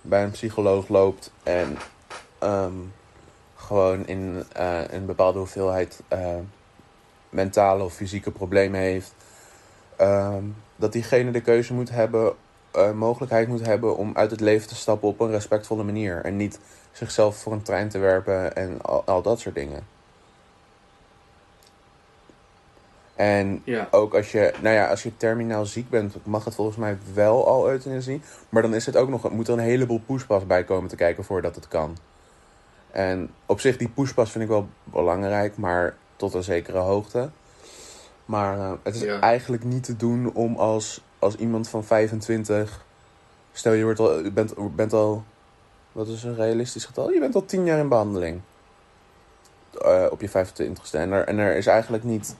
[0.00, 1.78] bij een psycholoog loopt en...
[3.66, 6.36] gewoon in eh, een bepaalde hoeveelheid eh,
[7.30, 9.14] mentale of fysieke problemen heeft.
[9.96, 10.44] Ehm,
[10.76, 12.34] dat diegene de keuze moet hebben,
[12.70, 16.24] eh, mogelijkheid moet hebben om uit het leven te stappen op een respectvolle manier.
[16.24, 16.58] En niet
[16.92, 19.86] zichzelf voor een trein te werpen en al, al dat soort dingen.
[23.14, 23.88] En Ja.
[23.90, 27.46] ook als je, nou ja, als je terminaal ziek bent, mag het volgens mij wel
[27.46, 28.20] al euthanasie.
[28.48, 31.24] Maar dan is het ook nog, moet er een heleboel poespas bij komen te kijken
[31.24, 31.96] voordat het kan.
[32.90, 37.30] En op zich, die pushpas vind ik wel belangrijk, maar tot een zekere hoogte.
[38.26, 39.20] Maar eh, het is Ja.
[39.20, 42.84] eigenlijk niet te doen om als, als iemand van 25...
[43.52, 45.24] Stel, je wordt al, je bent, bent al...
[45.92, 47.10] Wat is een realistisch getal?
[47.10, 48.40] Je bent al 10 jaar in behandeling.
[49.80, 50.90] Eh, op je 25ste.
[50.90, 52.36] En er, en er is eigenlijk niet,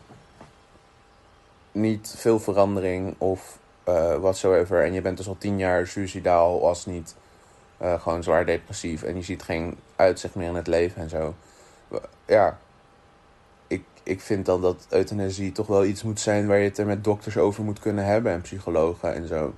[1.73, 4.85] niet veel verandering of eh whatsoever.
[4.85, 7.15] En je bent dus al 10 jaar suicidaal, als niet
[7.79, 9.03] gewoon zwaar depressief.
[9.03, 11.35] En je ziet geen uitzicht meer in het leven en zo.
[12.25, 12.59] Ja,
[14.07, 17.05] ik, vind dan dat euthanasie toch wel iets moet zijn waar je het er met
[17.05, 19.55] dokters over moet kunnen hebben en psychologen en zo.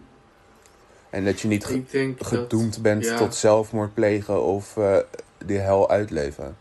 [1.11, 2.27] En dat je niet ge- dat...
[2.27, 3.17] gedoemd bent ja.
[3.17, 4.97] tot zelfmoord plegen of eh
[5.45, 6.57] die hel uitleven.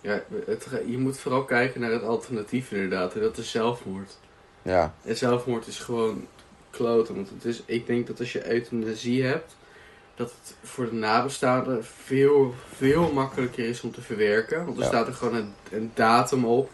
[0.00, 3.14] Ja, het, je moet vooral kijken naar het alternatief inderdaad.
[3.14, 4.18] En dat is zelfmoord.
[4.62, 6.26] Ja, En zelfmoord is gewoon
[6.70, 7.14] kloten.
[7.14, 9.56] Want het is, ik denk dat als je euthanasie hebt,
[10.16, 14.64] dat het voor de nabestaanden veel, veel makkelijker is om te verwerken.
[14.64, 14.88] Want er Ja.
[14.88, 16.70] staat er gewoon een, een datum op.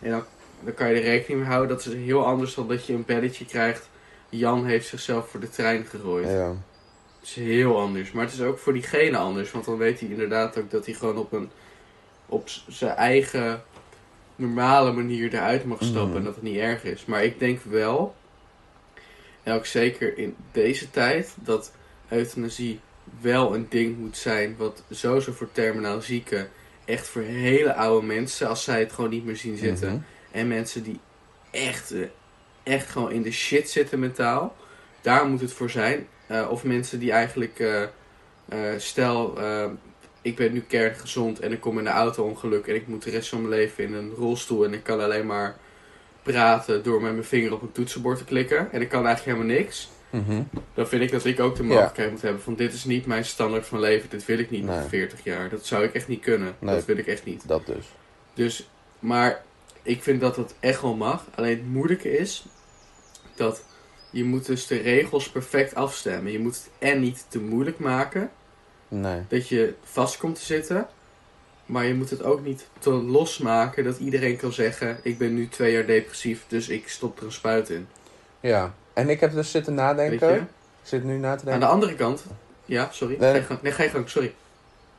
[0.00, 0.24] En dan,
[0.60, 1.76] dan kan je er rekening mee houden.
[1.76, 3.88] Dat is heel anders dan dat je een belletje krijgt.
[4.28, 6.28] Jan heeft zichzelf voor de trein gegooid.
[6.28, 6.54] ja.
[7.20, 8.12] Het is heel anders.
[8.12, 9.50] Maar het is ook voor diegene anders.
[9.50, 11.50] Want dan weet hij inderdaad ook dat hij gewoon op, een,
[12.26, 13.62] op zijn eigen
[14.36, 16.08] normale manier eruit mag stappen.
[16.08, 16.16] Mhm.
[16.16, 17.04] En dat het niet erg is.
[17.04, 18.14] Maar ik denk wel,
[19.42, 21.72] en ook zeker in deze tijd, dat
[22.08, 22.80] euthanasie
[23.20, 24.54] wel een ding moet zijn.
[24.58, 26.48] Wat sowieso voor terminaal zieken,
[26.84, 29.88] echt voor hele oude mensen, als zij het gewoon niet meer zien zitten.
[29.88, 30.00] Mhm.
[30.30, 31.00] En mensen die
[31.50, 32.00] echt, eh,
[32.62, 34.56] echt gewoon in de shit zitten mentaal.
[35.00, 36.06] Daar moet het voor zijn.
[36.26, 39.38] Eh, of mensen die eigenlijk, eh, stel,
[40.22, 43.28] ik ben nu kerngezond en ik kom in een auto-ongeluk en ik moet de rest
[43.28, 45.56] van mijn leven in een rolstoel en ik kan alleen maar
[46.22, 49.58] praten door met mijn vinger op een toetsenbord te klikken en ik kan eigenlijk helemaal
[49.58, 49.90] niks.
[50.10, 50.42] Mhm.
[50.74, 53.24] Dan vind ik dat ik ook de mogelijkheid moet hebben van dit is niet mijn
[53.24, 54.78] standaard van leven, dit wil ik niet Nee.
[54.78, 55.48] nog 40 jaar.
[55.48, 56.56] Dat zou ik echt niet kunnen.
[56.58, 56.74] Nee.
[56.74, 57.48] Dat wil ik echt niet.
[57.48, 57.86] Dat dus.
[58.34, 59.42] Dus, maar
[59.82, 61.24] ik vind dat het echt wel mag.
[61.34, 62.46] Alleen het moeilijke is
[63.34, 63.62] dat
[64.10, 66.32] je moet dus de regels perfect afstemmen.
[66.32, 68.30] Je moet het en niet te moeilijk maken,
[68.88, 69.20] Nee.
[69.28, 70.86] dat je vast komt te zitten.
[71.66, 75.34] Maar je moet het ook niet te los maken dat iedereen kan zeggen: Ik ben
[75.34, 77.86] nu twee jaar depressief, dus ik stop er een spuit in.
[78.40, 78.74] Ja.
[78.96, 80.34] En ik heb dus zitten nadenken.
[80.36, 80.46] Ik
[80.82, 81.60] zit nu na te Aan denken.
[81.60, 82.24] de andere kant,
[82.64, 83.16] ja, sorry.
[83.18, 83.30] Nee.
[83.30, 83.62] Ga je gang.
[83.62, 84.34] Nee, ga je gang, sorry.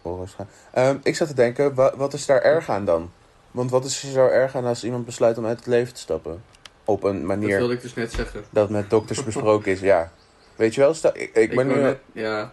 [0.01, 0.27] Oh,
[0.71, 3.11] Ehm, ik zat te denken, wa- wat is daar erg aan dan?
[3.51, 5.99] Want wat is er zo erg aan als iemand besluit om uit het leven te
[5.99, 6.43] stappen?
[6.85, 8.43] Op een Dat manier wilde ik dus net zeggen.
[8.49, 10.11] dat met dokters besproken is, ja.
[10.55, 12.51] Weet je wel, sta, ik, ik, ben nu, net- ja,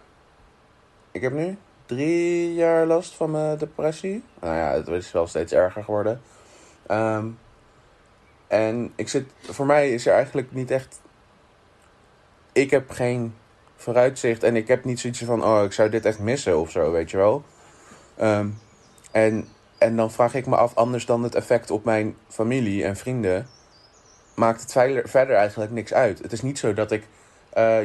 [1.11, 4.23] ik heb nu drie jaar last van mijn depressie.
[4.41, 6.21] Nou ja, het is wel steeds erger geworden.
[6.87, 7.25] Ehm,
[8.47, 10.99] en ik zit, voor mij is er eigenlijk niet echt.
[12.55, 13.33] Ik heb geen
[13.75, 16.91] vooruitzicht en ik heb niet zoiets van: oh, ik zou dit echt missen of zo,
[16.91, 17.43] weet je wel.
[18.15, 18.49] Ehm,
[19.11, 19.47] en,
[19.77, 23.47] en dan vraag ik me af, anders dan het effect op mijn familie en vrienden,
[24.35, 24.71] maakt het
[25.09, 26.19] verder, eigenlijk niks uit.
[26.19, 27.07] Het is niet zo dat ik
[27.49, 27.79] eh,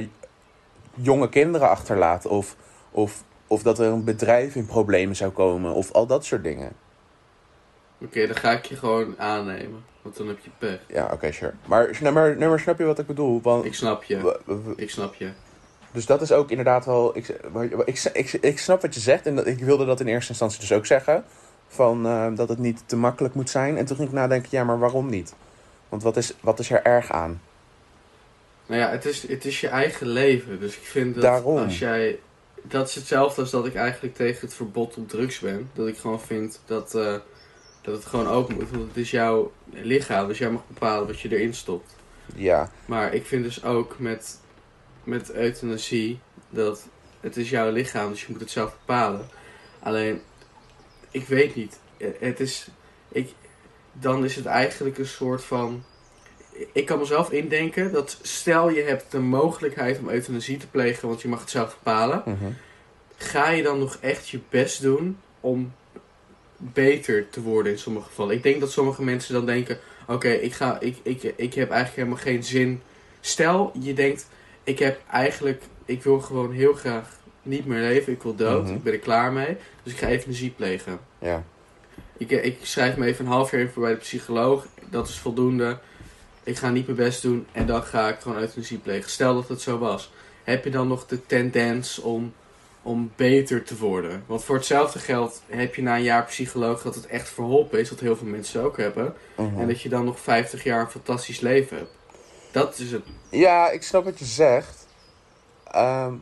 [0.94, 2.56] jonge kinderen achterlaat of,
[2.90, 6.72] of, of dat er een bedrijf in problemen zou komen of al dat soort dingen.
[8.02, 9.84] Oké, dan ga ik je gewoon aannemen.
[10.02, 10.78] Want dan heb je pech.
[10.86, 11.52] Ja, oké, sure.
[11.66, 13.40] Maar, maar, nee, maar snap je wat ik bedoel?
[13.42, 14.38] Want, Ik snap je.
[14.76, 15.30] Ik snap je.
[15.92, 17.16] Dus dat is ook inderdaad wel.
[17.16, 17.28] Ik,
[17.84, 20.60] ik, ik, ik snap wat je zegt en dat, ik wilde dat in eerste instantie
[20.60, 21.24] dus ook zeggen.
[21.68, 23.76] Van, eh, dat het niet te makkelijk moet zijn.
[23.76, 25.34] En toen ging ik nadenken, ja, maar waarom niet?
[25.88, 27.40] Want wat is, wat is er erg aan?
[28.66, 30.60] Nou ja, het is, het is je eigen leven.
[30.60, 31.58] Dus ik vind dat Daarom.
[31.58, 32.18] als jij...
[32.62, 35.70] Dat is hetzelfde als dat ik eigenlijk tegen het verbod op drugs ben.
[35.74, 37.14] Dat ik gewoon vind dat, eh,
[37.80, 38.70] dat het gewoon open moet.
[38.70, 40.28] Want het is jouw lichaam.
[40.28, 41.94] Dus jij mag bepalen wat je erin stopt.
[42.34, 44.38] Ja, Maar ik vind dus ook met,
[45.04, 46.20] met euthanasie
[46.50, 46.86] dat
[47.20, 48.10] het is jouw lichaam.
[48.10, 49.28] Dus je moet het zelf bepalen.
[49.80, 50.20] Alleen,
[51.10, 51.78] ik weet niet.
[51.96, 52.68] Eh, Het is...
[53.08, 53.32] Ik,
[53.92, 55.84] dan is het eigenlijk een soort van...
[56.72, 61.22] Ik kan mezelf indenken dat stel je hebt de mogelijkheid om euthanasie te plegen, want
[61.22, 62.22] je mag het zelf bepalen.
[62.24, 62.50] mhm.
[63.16, 65.72] Ga je dan nog echt je best doen om
[66.60, 68.34] beter te worden in sommige gevallen?
[68.36, 71.96] Ik denk dat sommige mensen dan denken, oké, ik ga, ik, ik, ik heb eigenlijk
[71.96, 72.82] helemaal geen zin.
[73.20, 74.28] Stel, je denkt,
[74.64, 78.74] ik heb eigenlijk, ik wil gewoon heel graag niet meer leven, ik wil dood, Mhm.
[78.74, 80.98] ik ben er klaar mee, dus ik ga euthanasie plegen.
[81.18, 81.44] ja.
[82.16, 84.66] Ik, ik schrijf me even een half jaar voor bij de psycholoog.
[84.90, 85.78] Dat is voldoende.
[86.42, 89.10] Ik ga niet mijn best doen en dan ga ik gewoon euthanasie plegen.
[89.10, 90.12] Stel dat het zo was.
[90.44, 92.32] Heb je dan nog de tendens om,
[92.82, 94.24] om beter te worden?
[94.26, 97.90] Want voor hetzelfde geld heb je na een jaar psycholoog dat het echt verholpen is.
[97.90, 99.14] Wat heel veel mensen ook hebben.
[99.36, 99.60] mhm.
[99.60, 101.98] En dat je dan nog 50 jaar een fantastisch leven hebt.
[102.50, 103.04] Dat is het.
[103.30, 104.86] Ja, ik snap wat je zegt.
[105.64, 106.14] Ehm,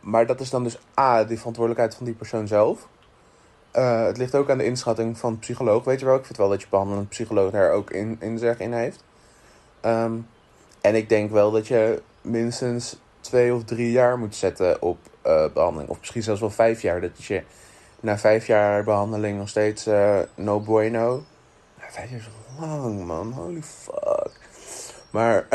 [0.00, 2.88] maar dat is dan dus A, die verantwoordelijkheid van die persoon zelf.
[3.70, 5.84] Eh, het ligt ook aan de inschatting van de psycholoog.
[5.84, 8.58] Weet je wel, ik vind wel dat je behandelend psycholoog daar ook in, in zeg
[8.58, 9.04] in heeft.
[9.80, 10.12] Ehm,
[10.80, 15.44] en ik denk wel dat je minstens twee of drie jaar moet zetten op eh,
[15.54, 15.90] behandeling.
[15.90, 17.00] Of misschien zelfs wel vijf jaar.
[17.00, 17.42] Dat je
[18.00, 21.24] na vijf jaar behandeling nog steeds eh, no bueno.
[21.78, 23.32] Nou, vijf jaar is lang, man.
[23.32, 24.30] Holy fuck.
[25.10, 25.46] Maar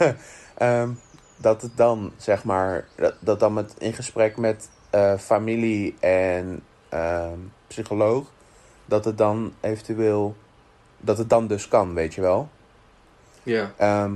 [0.54, 0.90] ehm,
[1.36, 6.62] dat het dan, zeg maar, dat, dat dan met, in gesprek met eh, familie en
[6.88, 8.32] ehm, psycholoog,
[8.84, 10.36] dat het dan eventueel,
[10.96, 12.48] dat het dan dus kan, weet je wel.
[13.42, 13.72] Ja.
[13.76, 14.14] Ehm,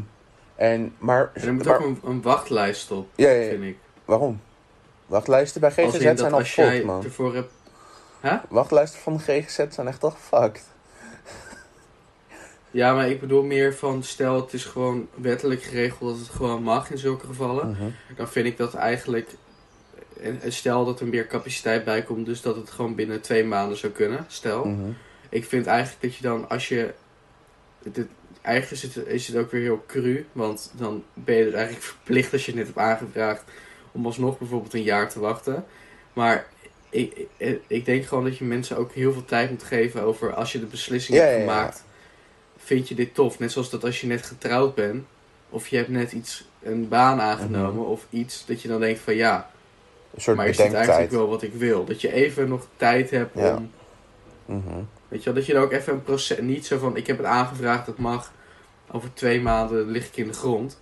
[0.56, 3.48] en, maar, En er moet maar- ook een, een wachtlijst op, ja, ja, ja.
[3.48, 3.76] vind ik.
[4.04, 4.40] waarom?
[5.06, 7.04] Wachtlijsten bij GGZ zijn al als jij man.
[7.04, 7.52] ervoor hebt...
[8.48, 10.62] Wachtlijsten van de GGZ zijn echt toch fucked.
[12.70, 16.62] Ja, maar ik bedoel meer van, stel het is gewoon wettelijk geregeld dat het gewoon
[16.62, 17.70] mag in zulke gevallen.
[17.70, 18.16] Mhm.
[18.16, 19.30] Dan vind ik dat eigenlijk,
[20.20, 23.44] en en stel dat er meer capaciteit bij komt, dus dat het gewoon binnen twee
[23.44, 24.64] maanden zou kunnen, stel.
[24.64, 24.90] Mhm.
[25.28, 26.94] Ik vind eigenlijk dat je dan, als je,
[27.82, 28.06] dit,
[28.44, 31.84] eigenlijk is het, is het ook weer heel cru, want dan ben je dus eigenlijk
[31.92, 33.42] verplicht als je het net hebt aangevraagd,
[33.92, 35.64] om alsnog bijvoorbeeld een jaar te wachten.
[36.12, 36.46] Maar
[36.90, 40.34] ik, ik, ik denk gewoon dat je mensen ook heel veel tijd moet geven over
[40.34, 41.50] als je de beslissing Ja, hebt ja, ja.
[41.50, 41.84] gemaakt.
[42.56, 43.38] Vind je dit tof?
[43.38, 45.04] Net zoals dat als je net getrouwd bent,
[45.50, 47.90] of je hebt net iets, een baan aangenomen, Mhm.
[47.90, 49.50] of iets dat je dan denkt van ja,
[50.14, 51.84] Een soort maar is dit eigenlijk wel wat ik wil?
[51.84, 53.70] Dat je even nog tijd hebt om
[54.46, 54.80] Mhm.
[55.14, 56.38] Weet je wel, dat je dan ook even een proces...
[56.40, 58.32] Niet zo van, ik heb het aangevraagd, dat mag.
[58.90, 60.80] Over twee maanden lig ik in de grond.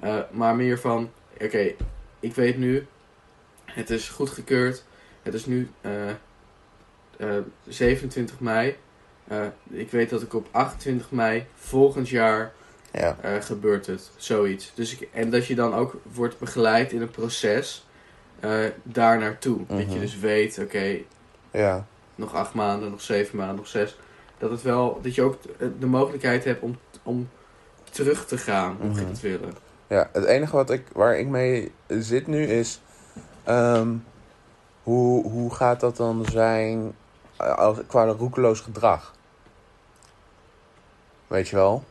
[0.00, 1.10] Eh, maar meer van,
[1.42, 1.72] oké,
[2.20, 2.86] ik weet nu...
[3.64, 4.84] Het is goedgekeurd.
[5.22, 6.08] Het is nu eh,
[7.16, 8.76] eh, 27 mei.
[9.28, 12.52] Eh, ik weet dat ik op 28 mei volgend jaar
[12.92, 13.16] Ja.
[13.20, 14.10] eh, gebeurt het.
[14.16, 14.72] Zoiets.
[14.74, 17.86] Dus ik, en dat je dan ook wordt begeleid in een proces
[18.40, 19.66] eh, daar naartoe.
[19.66, 19.98] Dat je Mhm.
[19.98, 20.96] dus weet, oké,
[21.50, 21.86] Ja.
[22.18, 23.96] Nog acht maanden, nog zeven maanden, nog zes.
[24.38, 25.36] Dat, het wel, dat je ook
[25.78, 27.28] de mogelijkheid hebt om, om
[27.90, 29.10] terug te gaan, mocht je Mhm.
[29.10, 29.54] het willen.
[29.86, 32.80] Ja, het enige wat ik, waar ik mee zit nu is...
[33.44, 33.88] ehm,
[34.82, 36.94] hoe, hoe gaat dat dan zijn
[37.36, 39.14] eh, als, qua roekeloos gedrag?
[41.26, 41.84] Weet je wel?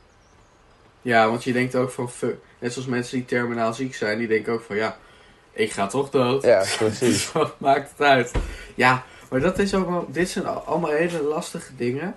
[1.01, 4.27] Ja, want je denkt ook van, fuck, net zoals mensen die terminaal ziek zijn, die
[4.27, 4.97] denken ook van, ja,
[5.51, 6.43] ik ga toch dood.
[6.43, 7.31] Ja, precies.
[7.31, 8.31] wat maakt het uit?
[8.75, 12.15] Ja, maar dat is ook wel, dit zijn al- allemaal hele lastige dingen,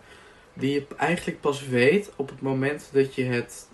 [0.55, 3.67] die je eigenlijk pas weet op het moment dat je het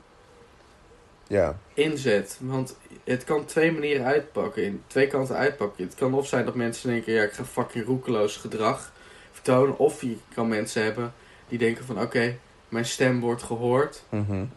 [1.26, 1.58] Ja.
[1.74, 2.38] inzet.
[2.40, 5.84] Want het kan twee manieren uitpakken, in twee kanten uitpakken.
[5.84, 8.92] Het kan of zijn dat mensen denken, ja, ik ga fucking roekeloos gedrag
[9.32, 9.78] vertonen.
[9.78, 11.12] Of je kan mensen hebben
[11.48, 12.36] die denken van, oké,
[12.68, 14.02] mijn stem wordt gehoord.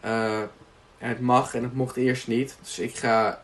[0.00, 0.40] Eh,
[0.98, 2.56] het mag en het mocht eerst niet.
[2.62, 3.42] Dus ik ga,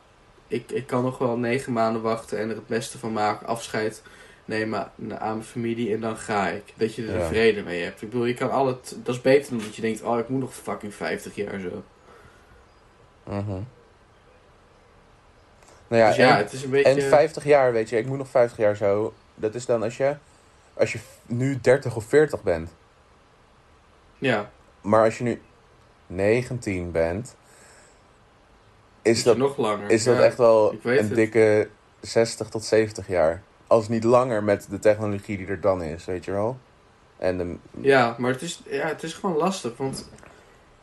[0.49, 3.47] ik, ik kan nog wel negen maanden wachten en er het beste van maken.
[3.47, 4.03] Afscheid
[4.47, 6.63] nemen aan aan mijn familie en dan ga ik.
[6.77, 7.27] Dat je er Ja.
[7.27, 8.03] vrede mee hebt.
[8.03, 10.29] Ik bedoel, je kan al het, dat is beter dan dat je denkt, oh, ik
[10.29, 11.83] moet nog fucking 50 jaar zo.
[13.25, 13.61] Mhm.
[15.89, 16.93] Nou ja, dus ja, en, het is een beetje...
[17.03, 19.15] en 50 jaar, weet je, ik moet nog 50 jaar zo.
[19.35, 20.17] Dat is dan als je,
[20.75, 22.71] als je nu 30 of 40 bent.
[24.19, 25.41] Ja, Maar als je nu
[26.07, 27.37] 19 bent,
[29.03, 29.91] is dat, nog langer.
[29.91, 31.15] is dat Ja, echt wel een het.
[31.15, 31.69] dikke
[32.01, 33.43] 60 tot 70 jaar.
[33.67, 36.59] Als niet langer met de technologie die er dan is, weet je wel.
[37.19, 40.09] En de, Ja, maar het is, ja, het is gewoon lastig, want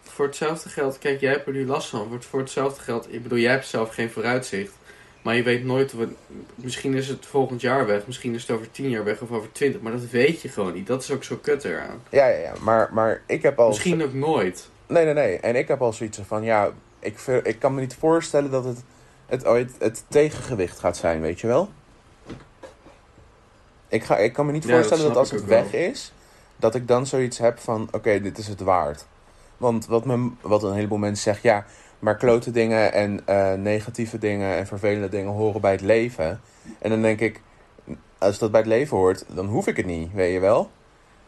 [0.02, 2.08] voor hetzelfde geld, kijk, jij hebt er nu last van.
[2.10, 4.74] Voor, voor hetzelfde geld, ik bedoel, jij hebt zelf geen vooruitzicht.
[5.22, 6.08] Maar je weet nooit, wat,
[6.56, 9.52] misschien is het volgend jaar weg, misschien is het over 10 jaar weg of over
[9.52, 9.82] 20.
[9.82, 10.88] Maar dat weet je gewoon niet.
[10.88, 12.02] Dat is ook zo kut eraan.
[12.10, 13.68] ja, ja, ja, maar, maar ik heb al...
[13.68, 14.70] Misschien ook nooit.
[14.88, 15.40] Nee, nee, nee.
[15.40, 18.84] En ik heb al zoiets van, ja, ik, ik kan me niet voorstellen dat het,
[19.26, 21.70] het ooit het tegengewicht gaat zijn, weet je wel?
[23.94, 26.14] Ik, ga, ik kan me niet Ja, voorstellen dat, als het weg is,
[26.56, 29.06] dat ik dan zoiets heb van, oké, dit is het waard.
[29.58, 31.66] Want wat, me, wat een heleboel mensen zeggen, ja,
[32.00, 36.42] maar klote dingen en eh, negatieve dingen en vervelende dingen horen bij het leven.
[36.80, 37.42] En dan denk ik,
[38.18, 40.70] als dat bij het leven hoort, dan hoef ik het niet, weet je wel?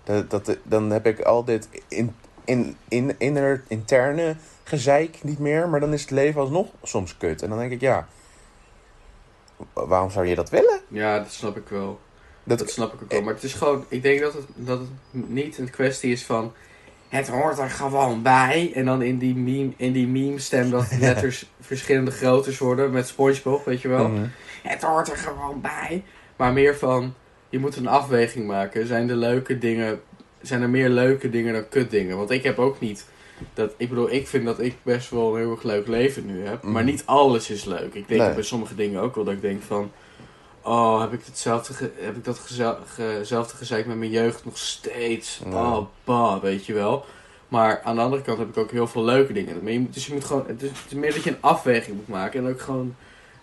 [0.04, 5.70] Dat, dat, dan heb ik al dit in, in, in, inner, interne gezeik niet meer,
[5.70, 7.42] maar dan is het leven alsnog soms kut.
[7.42, 8.08] En dan denk ik, ja,
[9.74, 10.80] waarom zou je dat willen?
[10.88, 12.00] Ja, dat snap ik wel.
[12.48, 13.22] Dat, Dat snap ik ook wel.
[13.22, 14.90] Maar het is gewoon, ik denk dat het, dat het
[15.30, 16.54] niet een kwestie is van.
[17.10, 18.72] Het hoort er gewoon bij.
[18.76, 22.92] En dan in die meme, in die meme stem dat de letters verschillende groottes worden
[22.92, 24.08] met SpongeBob, weet je wel.
[24.08, 24.26] Mhm.
[24.64, 26.04] Het hoort er gewoon bij.
[26.36, 27.14] Maar meer van,
[27.50, 28.88] je moet een afweging maken.
[28.88, 30.02] Zijn er leuke dingen,
[30.42, 32.18] zijn er meer leuke dingen dan kut dingen?
[32.18, 33.06] Want ik heb ook niet,
[33.54, 36.46] dat, ik bedoel, ik vind dat ik best wel een heel erg leuk leven nu
[36.46, 36.64] heb.
[36.64, 36.92] Maar Mhm.
[36.92, 37.94] niet alles is leuk.
[37.94, 38.34] Ik denk Nee.
[38.34, 39.92] bij sommige dingen ook wel dat ik denk van,
[40.66, 45.42] Oh, heb ik, hetzelfde heb ik dat gezelfde gezeik met mijn jeugd nog steeds.
[45.46, 47.06] Oh, bah, weet je wel.
[47.48, 49.64] Maar aan de andere kant heb ik ook heel veel leuke dingen.
[49.64, 51.42] Maar je moet, dus je moet gewoon, het is, het is meer dat je een
[51.42, 52.40] afweging moet maken.
[52.40, 52.96] En ook gewoon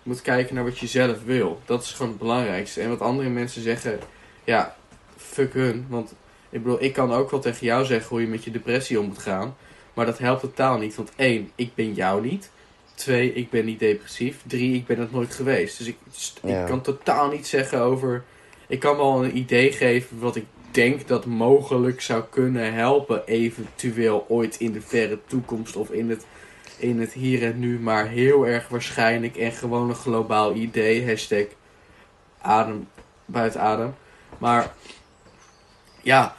[0.03, 1.59] moet kijken naar wat je zelf wil.
[1.65, 2.81] Dat is gewoon het belangrijkste.
[2.81, 3.99] En wat andere mensen zeggen,
[4.43, 4.75] ja,
[5.17, 5.85] fuck hun.
[5.89, 6.13] Want
[6.49, 9.05] ik bedoel, ik kan ook wel tegen jou zeggen hoe je met je depressie om
[9.05, 9.55] moet gaan.
[9.93, 10.95] Maar dat helpt totaal niet.
[10.95, 12.51] Want één, ik ben jou niet.
[12.93, 14.37] Twee, ik ben niet depressief.
[14.47, 15.77] Drie, ik ben het nooit geweest.
[15.77, 15.97] Dus ik,
[16.41, 16.59] Ja.
[16.61, 18.23] ik kan totaal niet zeggen over...
[18.67, 23.25] Ik kan wel een idee geven wat ik denk dat mogelijk zou kunnen helpen.
[23.25, 26.25] Eventueel ooit in de verre toekomst of in het,
[26.77, 27.79] in het hier en nu.
[27.79, 31.07] Maar heel erg waarschijnlijk en gewoon een globaal idee.
[31.07, 31.45] Hashtag
[32.41, 32.87] adem
[33.25, 33.95] buiten adem.
[34.37, 34.73] Maar
[36.01, 36.35] ja,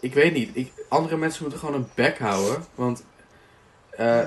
[0.00, 0.50] ik weet niet.
[0.52, 2.64] Ik, andere mensen moeten gewoon een bek houden.
[2.74, 3.04] Want
[3.90, 4.22] eh,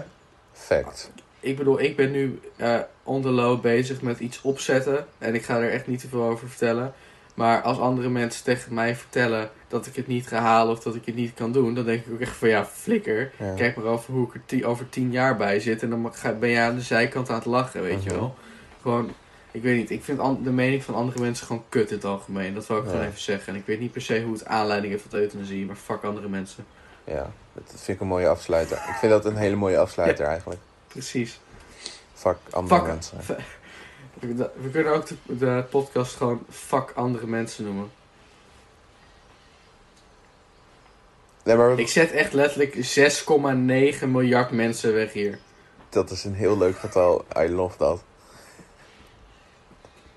[0.51, 1.11] Fact.
[1.39, 5.05] Ik bedoel, ik ben nu eh on the low bezig met iets opzetten.
[5.17, 6.93] En ik ga er echt niet te veel over vertellen.
[7.33, 10.95] Maar als andere mensen tegen mij vertellen dat ik het niet ga halen of dat
[10.95, 13.31] ik het niet kan doen, dan denk ik ook echt van ja, flikker.
[13.39, 13.53] Ja.
[13.55, 15.83] Kijk maar over hoe ik er over tien jaar bij zit.
[15.83, 18.19] En dan ga- ben je aan de zijkant aan het lachen, weet je Mhm.
[18.19, 18.35] wel.
[18.81, 19.11] Gewoon,
[19.51, 19.89] ik weet niet.
[19.89, 22.53] Ik vind de mening van andere mensen gewoon kut in het algemeen.
[22.53, 22.89] Dat wil ik Ja.
[22.89, 23.53] gewoon even zeggen.
[23.53, 26.27] En ik weet niet per se hoe het aanleiding heeft tot euthanasie, maar fuck andere
[26.29, 26.65] mensen.
[27.03, 28.77] Ja, dat vind ik een mooie afsluiter.
[28.77, 30.59] Ik vind dat een hele mooie afsluiter eigenlijk.
[30.89, 31.39] Precies.
[32.13, 32.87] Fuck andere Fuck.
[32.87, 33.17] mensen.
[34.61, 37.91] We kunnen ook de, de podcast gewoon fuck andere mensen noemen.
[41.43, 45.39] Nee, maar Ik zet echt letterlijk 6,9 miljard mensen weg hier.
[45.89, 47.25] dat is een heel leuk getal.
[47.37, 48.03] I love dat.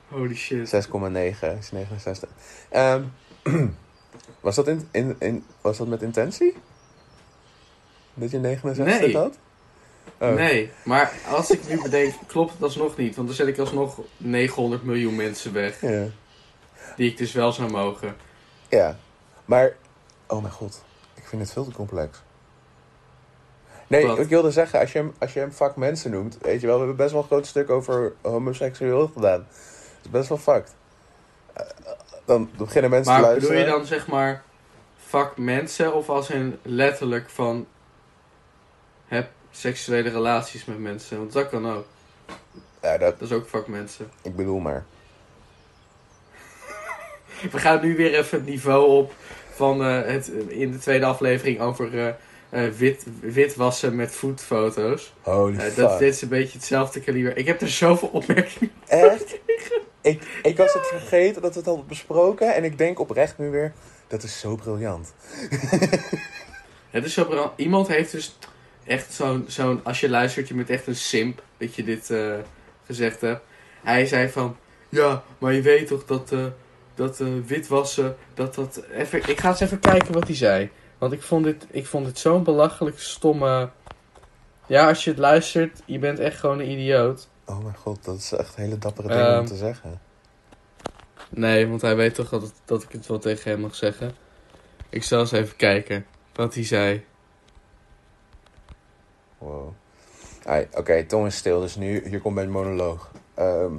[0.09, 0.67] Holy shit.
[0.87, 2.29] 6,9 is 69.
[2.69, 3.03] Ehm,
[4.41, 6.57] was, dat in, in, in, was dat met intentie?
[8.15, 9.17] Dat je 69 Nee.
[9.17, 9.39] had?
[10.23, 10.35] Oh.
[10.35, 13.15] Nee, maar als ik nu bedenk, klopt het alsnog niet.
[13.17, 15.81] Want dan zet ik alsnog 900 miljoen mensen weg.
[15.81, 16.05] Ja.
[16.97, 18.17] Die ik dus wel zou mogen.
[18.69, 18.97] ja.
[19.45, 19.73] Maar,
[20.27, 20.85] oh mijn god.
[21.15, 22.23] Ik vind het veel te complex.
[23.87, 24.19] Nee, Wat?
[24.19, 26.75] ik wilde zeggen, als je, hem, als je hem fuck mensen noemt, weet je wel,
[26.77, 29.47] we hebben best wel een groot stuk over homoseksueel gedaan.
[29.49, 30.75] Dat is best wel fucked.
[31.53, 31.67] Eh,
[32.25, 33.57] dan beginnen mensen te Maar luisteren.
[33.57, 34.43] bedoel je dan zeg maar
[35.07, 37.67] fuck mensen of als in letterlijk van
[39.07, 41.19] heb seksuele relaties met mensen?
[41.19, 41.85] Want dat kan ook.
[42.83, 44.11] Ja, dat, Dat is ook fuck mensen.
[44.23, 44.85] ik bedoel maar.
[47.53, 49.13] We gaan nu weer even het niveau op
[49.55, 52.09] van eh, het in de tweede aflevering over eh,
[52.49, 55.13] eh, wit, witwassen met voetfoto's.
[55.21, 55.77] Holy fuck.
[55.77, 57.37] dat, dit is een beetje hetzelfde kaliber.
[57.37, 58.71] Ik heb er zoveel opmerkingen.
[58.87, 59.39] Echt?
[60.01, 62.55] ik, ik was het vergeten dat we het hadden besproken.
[62.55, 63.73] En ik denk oprecht nu weer,
[64.07, 65.13] dat is zo briljant.
[66.91, 68.39] Het is zo bra- Iemand heeft dus
[68.85, 72.35] echt zo'n, zo'n, als je luistert, je bent echt een simp dat je dit eh,
[72.87, 73.43] gezegd hebt.
[73.83, 74.57] Hij zei van,
[74.89, 76.45] ja, maar je weet toch dat, eh,
[76.95, 78.83] dat eh, witwassen, dat dat...
[78.93, 80.71] Even, ik ga eens even kijken wat hij zei.
[80.99, 83.71] Want ik vond dit, ik vond dit zo'n belachelijk stomme...
[84.67, 87.29] Ja, als je het luistert, je bent echt gewoon een idioot.
[87.45, 89.41] Oh mijn god, dat is echt hele dappere dingen Ehm.
[89.41, 90.01] om te zeggen.
[91.29, 94.15] Nee, want hij weet toch dat, dat ik het wel tegen hem mag zeggen.
[94.89, 97.05] Ik zal eens even kijken wat hij zei.
[99.43, 99.73] Wow.
[100.75, 103.11] Oké, Tom is stil, dus nu, hier komt mijn monoloog.
[103.35, 103.73] Ehm,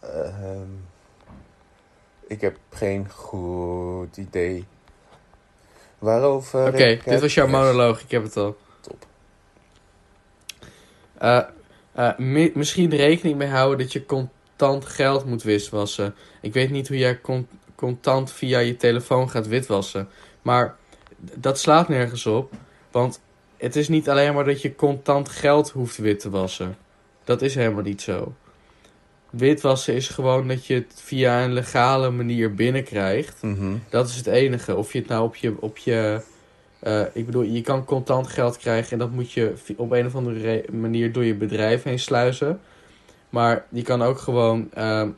[0.00, 0.70] ehm,
[2.26, 4.66] ik heb geen goed idee.
[5.98, 8.56] Waarover Oké, dit was jouw monoloog, ik heb het al.
[8.80, 9.06] Top.
[11.18, 11.40] Eh,
[11.92, 16.14] eh, mi- misschien rekening mee houden dat je contant geld moet witwassen.
[16.40, 20.08] Ik weet niet hoe jij con- contant via je telefoon gaat witwassen.
[20.42, 20.76] Maar
[21.16, 22.52] dat slaat nergens op.
[22.90, 23.20] Want
[23.58, 26.76] het is niet alleen maar dat je contant geld hoeft wit te wassen.
[27.24, 28.34] Dat is helemaal niet zo.
[29.30, 33.42] Witwassen is gewoon dat je het via een legale manier binnenkrijgt.
[33.42, 33.74] Mhm.
[33.88, 34.76] Dat is het enige.
[34.76, 35.54] Of je het nou op je.
[35.60, 36.22] Op je
[36.78, 40.14] eh, ik bedoel, je kan contant geld krijgen en dat moet je op een of
[40.14, 42.60] andere re- manier door je bedrijf heen sluizen.
[43.30, 45.08] Maar je kan ook gewoon ehm,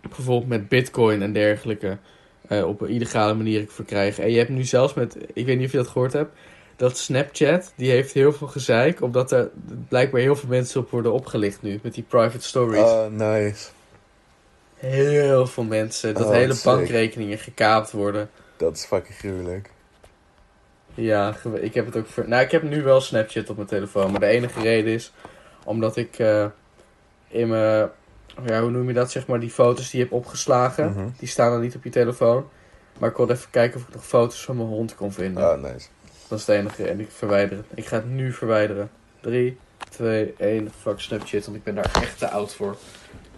[0.00, 1.98] bijvoorbeeld met bitcoin en dergelijke
[2.48, 4.24] eh, op een illegale manier verkrijgen.
[4.24, 6.36] En je hebt nu zelfs met, ik weet niet of je dat gehoord hebt,
[6.82, 9.50] dat Snapchat, die heeft heel veel gezeik, omdat er
[9.88, 12.80] blijkbaar heel veel mensen op worden opgelicht nu, met die private stories.
[12.80, 13.68] Oh, nice.
[14.74, 16.64] Heel veel mensen, dat Oh, hele sick.
[16.64, 18.30] bankrekeningen gekaapt worden.
[18.56, 19.70] Dat is fucking gruwelijk.
[20.94, 22.28] Ja, ik heb het ook ver...
[22.28, 24.10] Nou, ik heb nu wel Snapchat op mijn telefoon.
[24.10, 25.12] Maar de enige reden is
[25.64, 26.46] omdat ik eh,
[27.28, 27.90] in mijn...
[28.46, 29.10] Ja, hoe noem je dat?
[29.10, 30.90] Zeg maar, die foto's die je hebt opgeslagen.
[30.90, 31.08] Mhm.
[31.18, 32.48] Die staan dan niet op je telefoon.
[32.98, 35.50] Maar ik wilde even kijken of ik nog foto's van mijn hond kon vinden.
[35.50, 35.88] Oh, nice.
[36.32, 36.88] Dat is enige.
[36.88, 37.66] En ik verwijder het.
[37.74, 38.90] Ik ga het nu verwijderen.
[39.20, 39.58] 3,
[39.90, 40.72] 2, 1.
[40.80, 42.76] Fuck Snapchat, want ik ben daar echt te oud voor.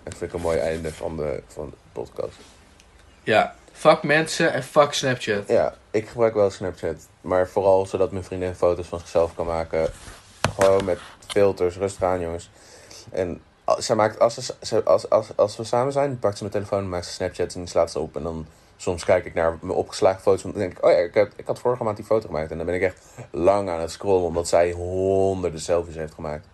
[0.03, 2.37] Dat vind ik een mooi einde van de, van de podcast.
[3.23, 5.49] Ja, fuck mensen en fuck Snapchat.
[5.49, 6.97] Ja, ik gebruik wel Snapchat.
[7.21, 9.91] Maar vooral zodat mijn vriendin foto's van zichzelf kan maken.
[10.55, 12.51] Gewoon met filters, rustig aan jongens.
[13.11, 16.43] En als, zij maakt, als, ze, ze- als, als, als we samen zijn, pakt ze
[16.43, 18.17] mijn telefoon en maakt ze Snapchat en slaat ze op.
[18.17, 18.47] En dan
[18.85, 21.33] soms kijk ik naar mijn opgeslagen foto's en dan denk ik, oh ja, ik, heb,
[21.37, 22.51] ik had vorige maand die foto gemaakt.
[22.51, 26.47] En dan ben ik echt lang aan het scrollen, omdat zij honderden selfies heeft gemaakt.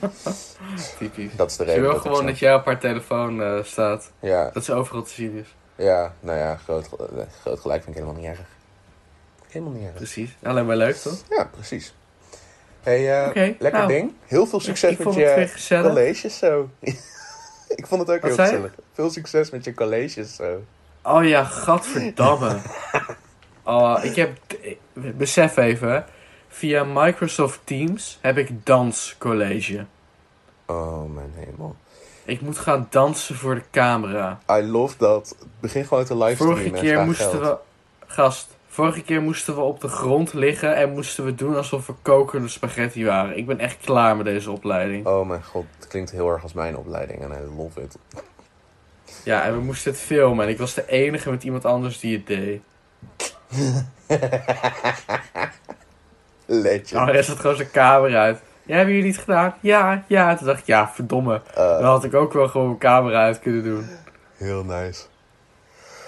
[0.98, 1.34] Typisch.
[1.36, 1.82] Dat is de Ze reden.
[1.82, 4.10] wil dat ik gewoon dat jij op haar telefoon eh, staat.
[4.20, 5.54] Ja, Dat ze overal te zien is.
[5.84, 8.46] ja, nou ja, groot, eh, groot gelijk vind ik helemaal niet erg.
[9.48, 9.94] Helemaal niet erg.
[9.94, 10.36] Precies.
[10.42, 11.22] Alleen maar leuk, toch?
[11.28, 11.94] Ja, precies.
[12.82, 13.86] hey, Oké, lekker nou.
[13.88, 14.12] ding.
[14.26, 16.68] Heel veel succes met je colleges zo.
[17.68, 18.50] ik vond het ook Wat heel je?
[18.50, 18.72] gezellig.
[18.92, 20.62] Veel succes met je colleges zo.
[21.06, 22.56] Oh ja, gadverdamme.
[23.64, 24.38] oh, ik heb...
[24.92, 26.04] Besef even.
[26.48, 29.86] Via Microsoft Teams heb ik danscollege.
[30.66, 31.76] Oh mijn hemel.
[32.24, 34.38] Ik moet gaan dansen voor de camera.
[34.50, 35.36] I love dat.
[35.60, 37.42] Begin gewoon te livestreamen Vorige keer moesten geld.
[37.42, 37.56] we...
[38.06, 41.94] Gast, vorige keer moesten we op de grond liggen en moesten we doen alsof we
[42.02, 43.36] kokende spaghetti waren.
[43.36, 45.06] Ik ben echt klaar met deze opleiding.
[45.06, 47.96] Oh mijn god, het klinkt heel erg als mijn opleiding en I love it.
[49.24, 52.16] Ja, en we moesten het filmen en ik was de enige met iemand anders die
[52.16, 52.60] het deed.
[56.46, 56.90] Legend.
[56.92, 58.38] Nou, er zat gewoon zijn camera uit.
[58.62, 59.54] Ja, hebben jullie het gedaan?
[59.60, 60.36] Ja, ja.
[60.36, 61.40] Toen dacht ik, ja, verdomme.
[61.54, 63.86] Eh, Dan had ik ook wel gewoon mijn camera uit kunnen doen.
[64.36, 65.02] heel nice.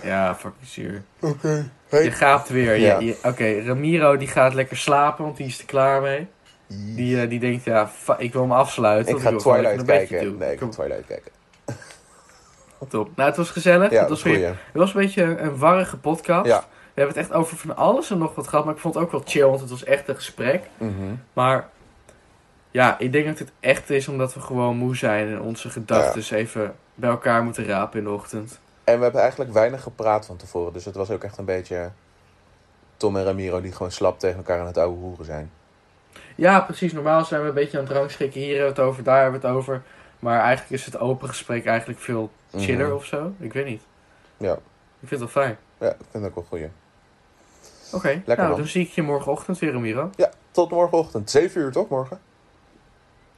[0.03, 1.03] Ja, fucking zuur.
[1.21, 1.49] Oké.
[1.91, 2.11] Je Hey.
[2.11, 2.75] gaapt weer.
[2.77, 3.15] Ja.
[3.25, 6.27] Oké, Ramiro die gaat lekker slapen, want die is er klaar mee.
[6.67, 9.17] Die, eh, die denkt, ja, ik wil hem afsluiten.
[9.17, 10.37] ik ga Twilight kijken.
[10.39, 11.33] Nee, ik ga Twilight kijken.
[12.87, 13.17] Top.
[13.17, 13.91] Nou, het was gezellig.
[13.91, 16.47] Ja, het, was weer, het was een beetje een warrige podcast.
[16.47, 16.59] Ja.
[16.95, 18.65] We hebben het echt over van alles en nog wat gehad.
[18.65, 20.63] Maar ik vond het ook wel chill, want het was echt een gesprek.
[20.77, 21.15] Mhm.
[21.33, 21.69] Maar
[22.71, 26.37] ja, ik denk dat het echt is omdat we gewoon moe zijn en onze gedachten
[26.37, 28.61] even bij elkaar moeten rapen in de ochtend.
[28.85, 30.73] En we hebben eigenlijk weinig gepraat van tevoren.
[30.73, 31.91] Dus het was ook echt een beetje
[32.97, 35.51] Tom en Ramiro die gewoon slap tegen elkaar aan het ouwe hoeren zijn.
[36.35, 36.93] Ja, precies.
[36.93, 38.41] Normaal zijn we een beetje aan het rangschikken.
[38.41, 39.83] Hier hebben we het over, daar hebben we het over.
[40.19, 42.95] Maar eigenlijk is het open gesprek eigenlijk veel chiller Mhm.
[42.95, 43.33] of zo.
[43.39, 43.83] Ik weet niet.
[44.37, 44.53] Ja.
[45.01, 45.59] Ik vind het wel fijn.
[45.81, 46.69] Ja, ik vind het ook wel goeie.
[47.93, 50.11] Oké, Lekker, nou dan zie ik je morgenochtend weer, Ramiro.
[50.17, 51.31] Ja, tot morgenochtend.
[51.31, 52.21] 7 uur toch, morgen?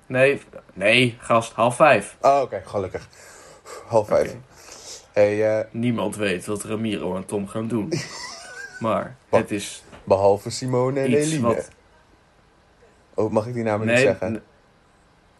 [0.07, 0.41] Nee,
[0.73, 2.17] nee, gast, half vijf.
[2.21, 3.09] Ah, oké, gelukkig.
[3.87, 4.37] Half vijf.
[5.13, 7.93] Hey, eh, Niemand weet wat Ramiro en Tom gaan doen.
[8.81, 9.41] maar Wat?
[9.41, 11.41] het is behalve Simone en Eline.
[11.47, 11.69] wat...
[13.15, 14.43] Oh, mag ik die namen Nee, niet zeggen?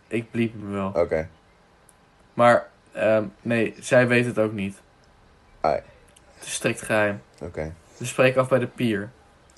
[0.09, 0.89] ik bliep hem wel.
[0.95, 1.29] Oké.
[2.35, 4.81] Maar ehm, nee, zij weet het ook niet.
[5.61, 5.81] Ai.
[6.35, 7.23] Het is strikt geheim.
[7.43, 7.73] Oké.
[7.97, 9.11] We spreken af bij de pier.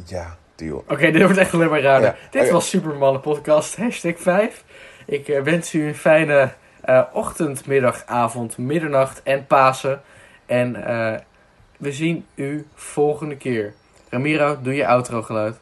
[0.06, 0.84] Ja, deal.
[0.88, 2.02] Oké, dit wordt echt alleen maar raar.
[2.02, 4.64] Ja, Dit was Supermannen Podcast, hashtag 5.
[5.06, 10.02] Ik eh, wens u een fijne eh, ochtend, middag, avond, middernacht en Pasen.
[10.46, 11.20] En eh,
[11.76, 13.74] we zien u volgende keer.
[14.08, 15.58] Ramiro, doe je outro geluid.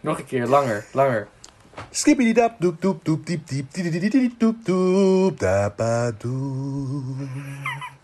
[0.00, 1.28] Nog een keer, langer, langer.
[1.94, 7.93] Skippity-dap, doep, doep, doep, diep, diep, diep, diep, diep, doep, doep, dapa, doep.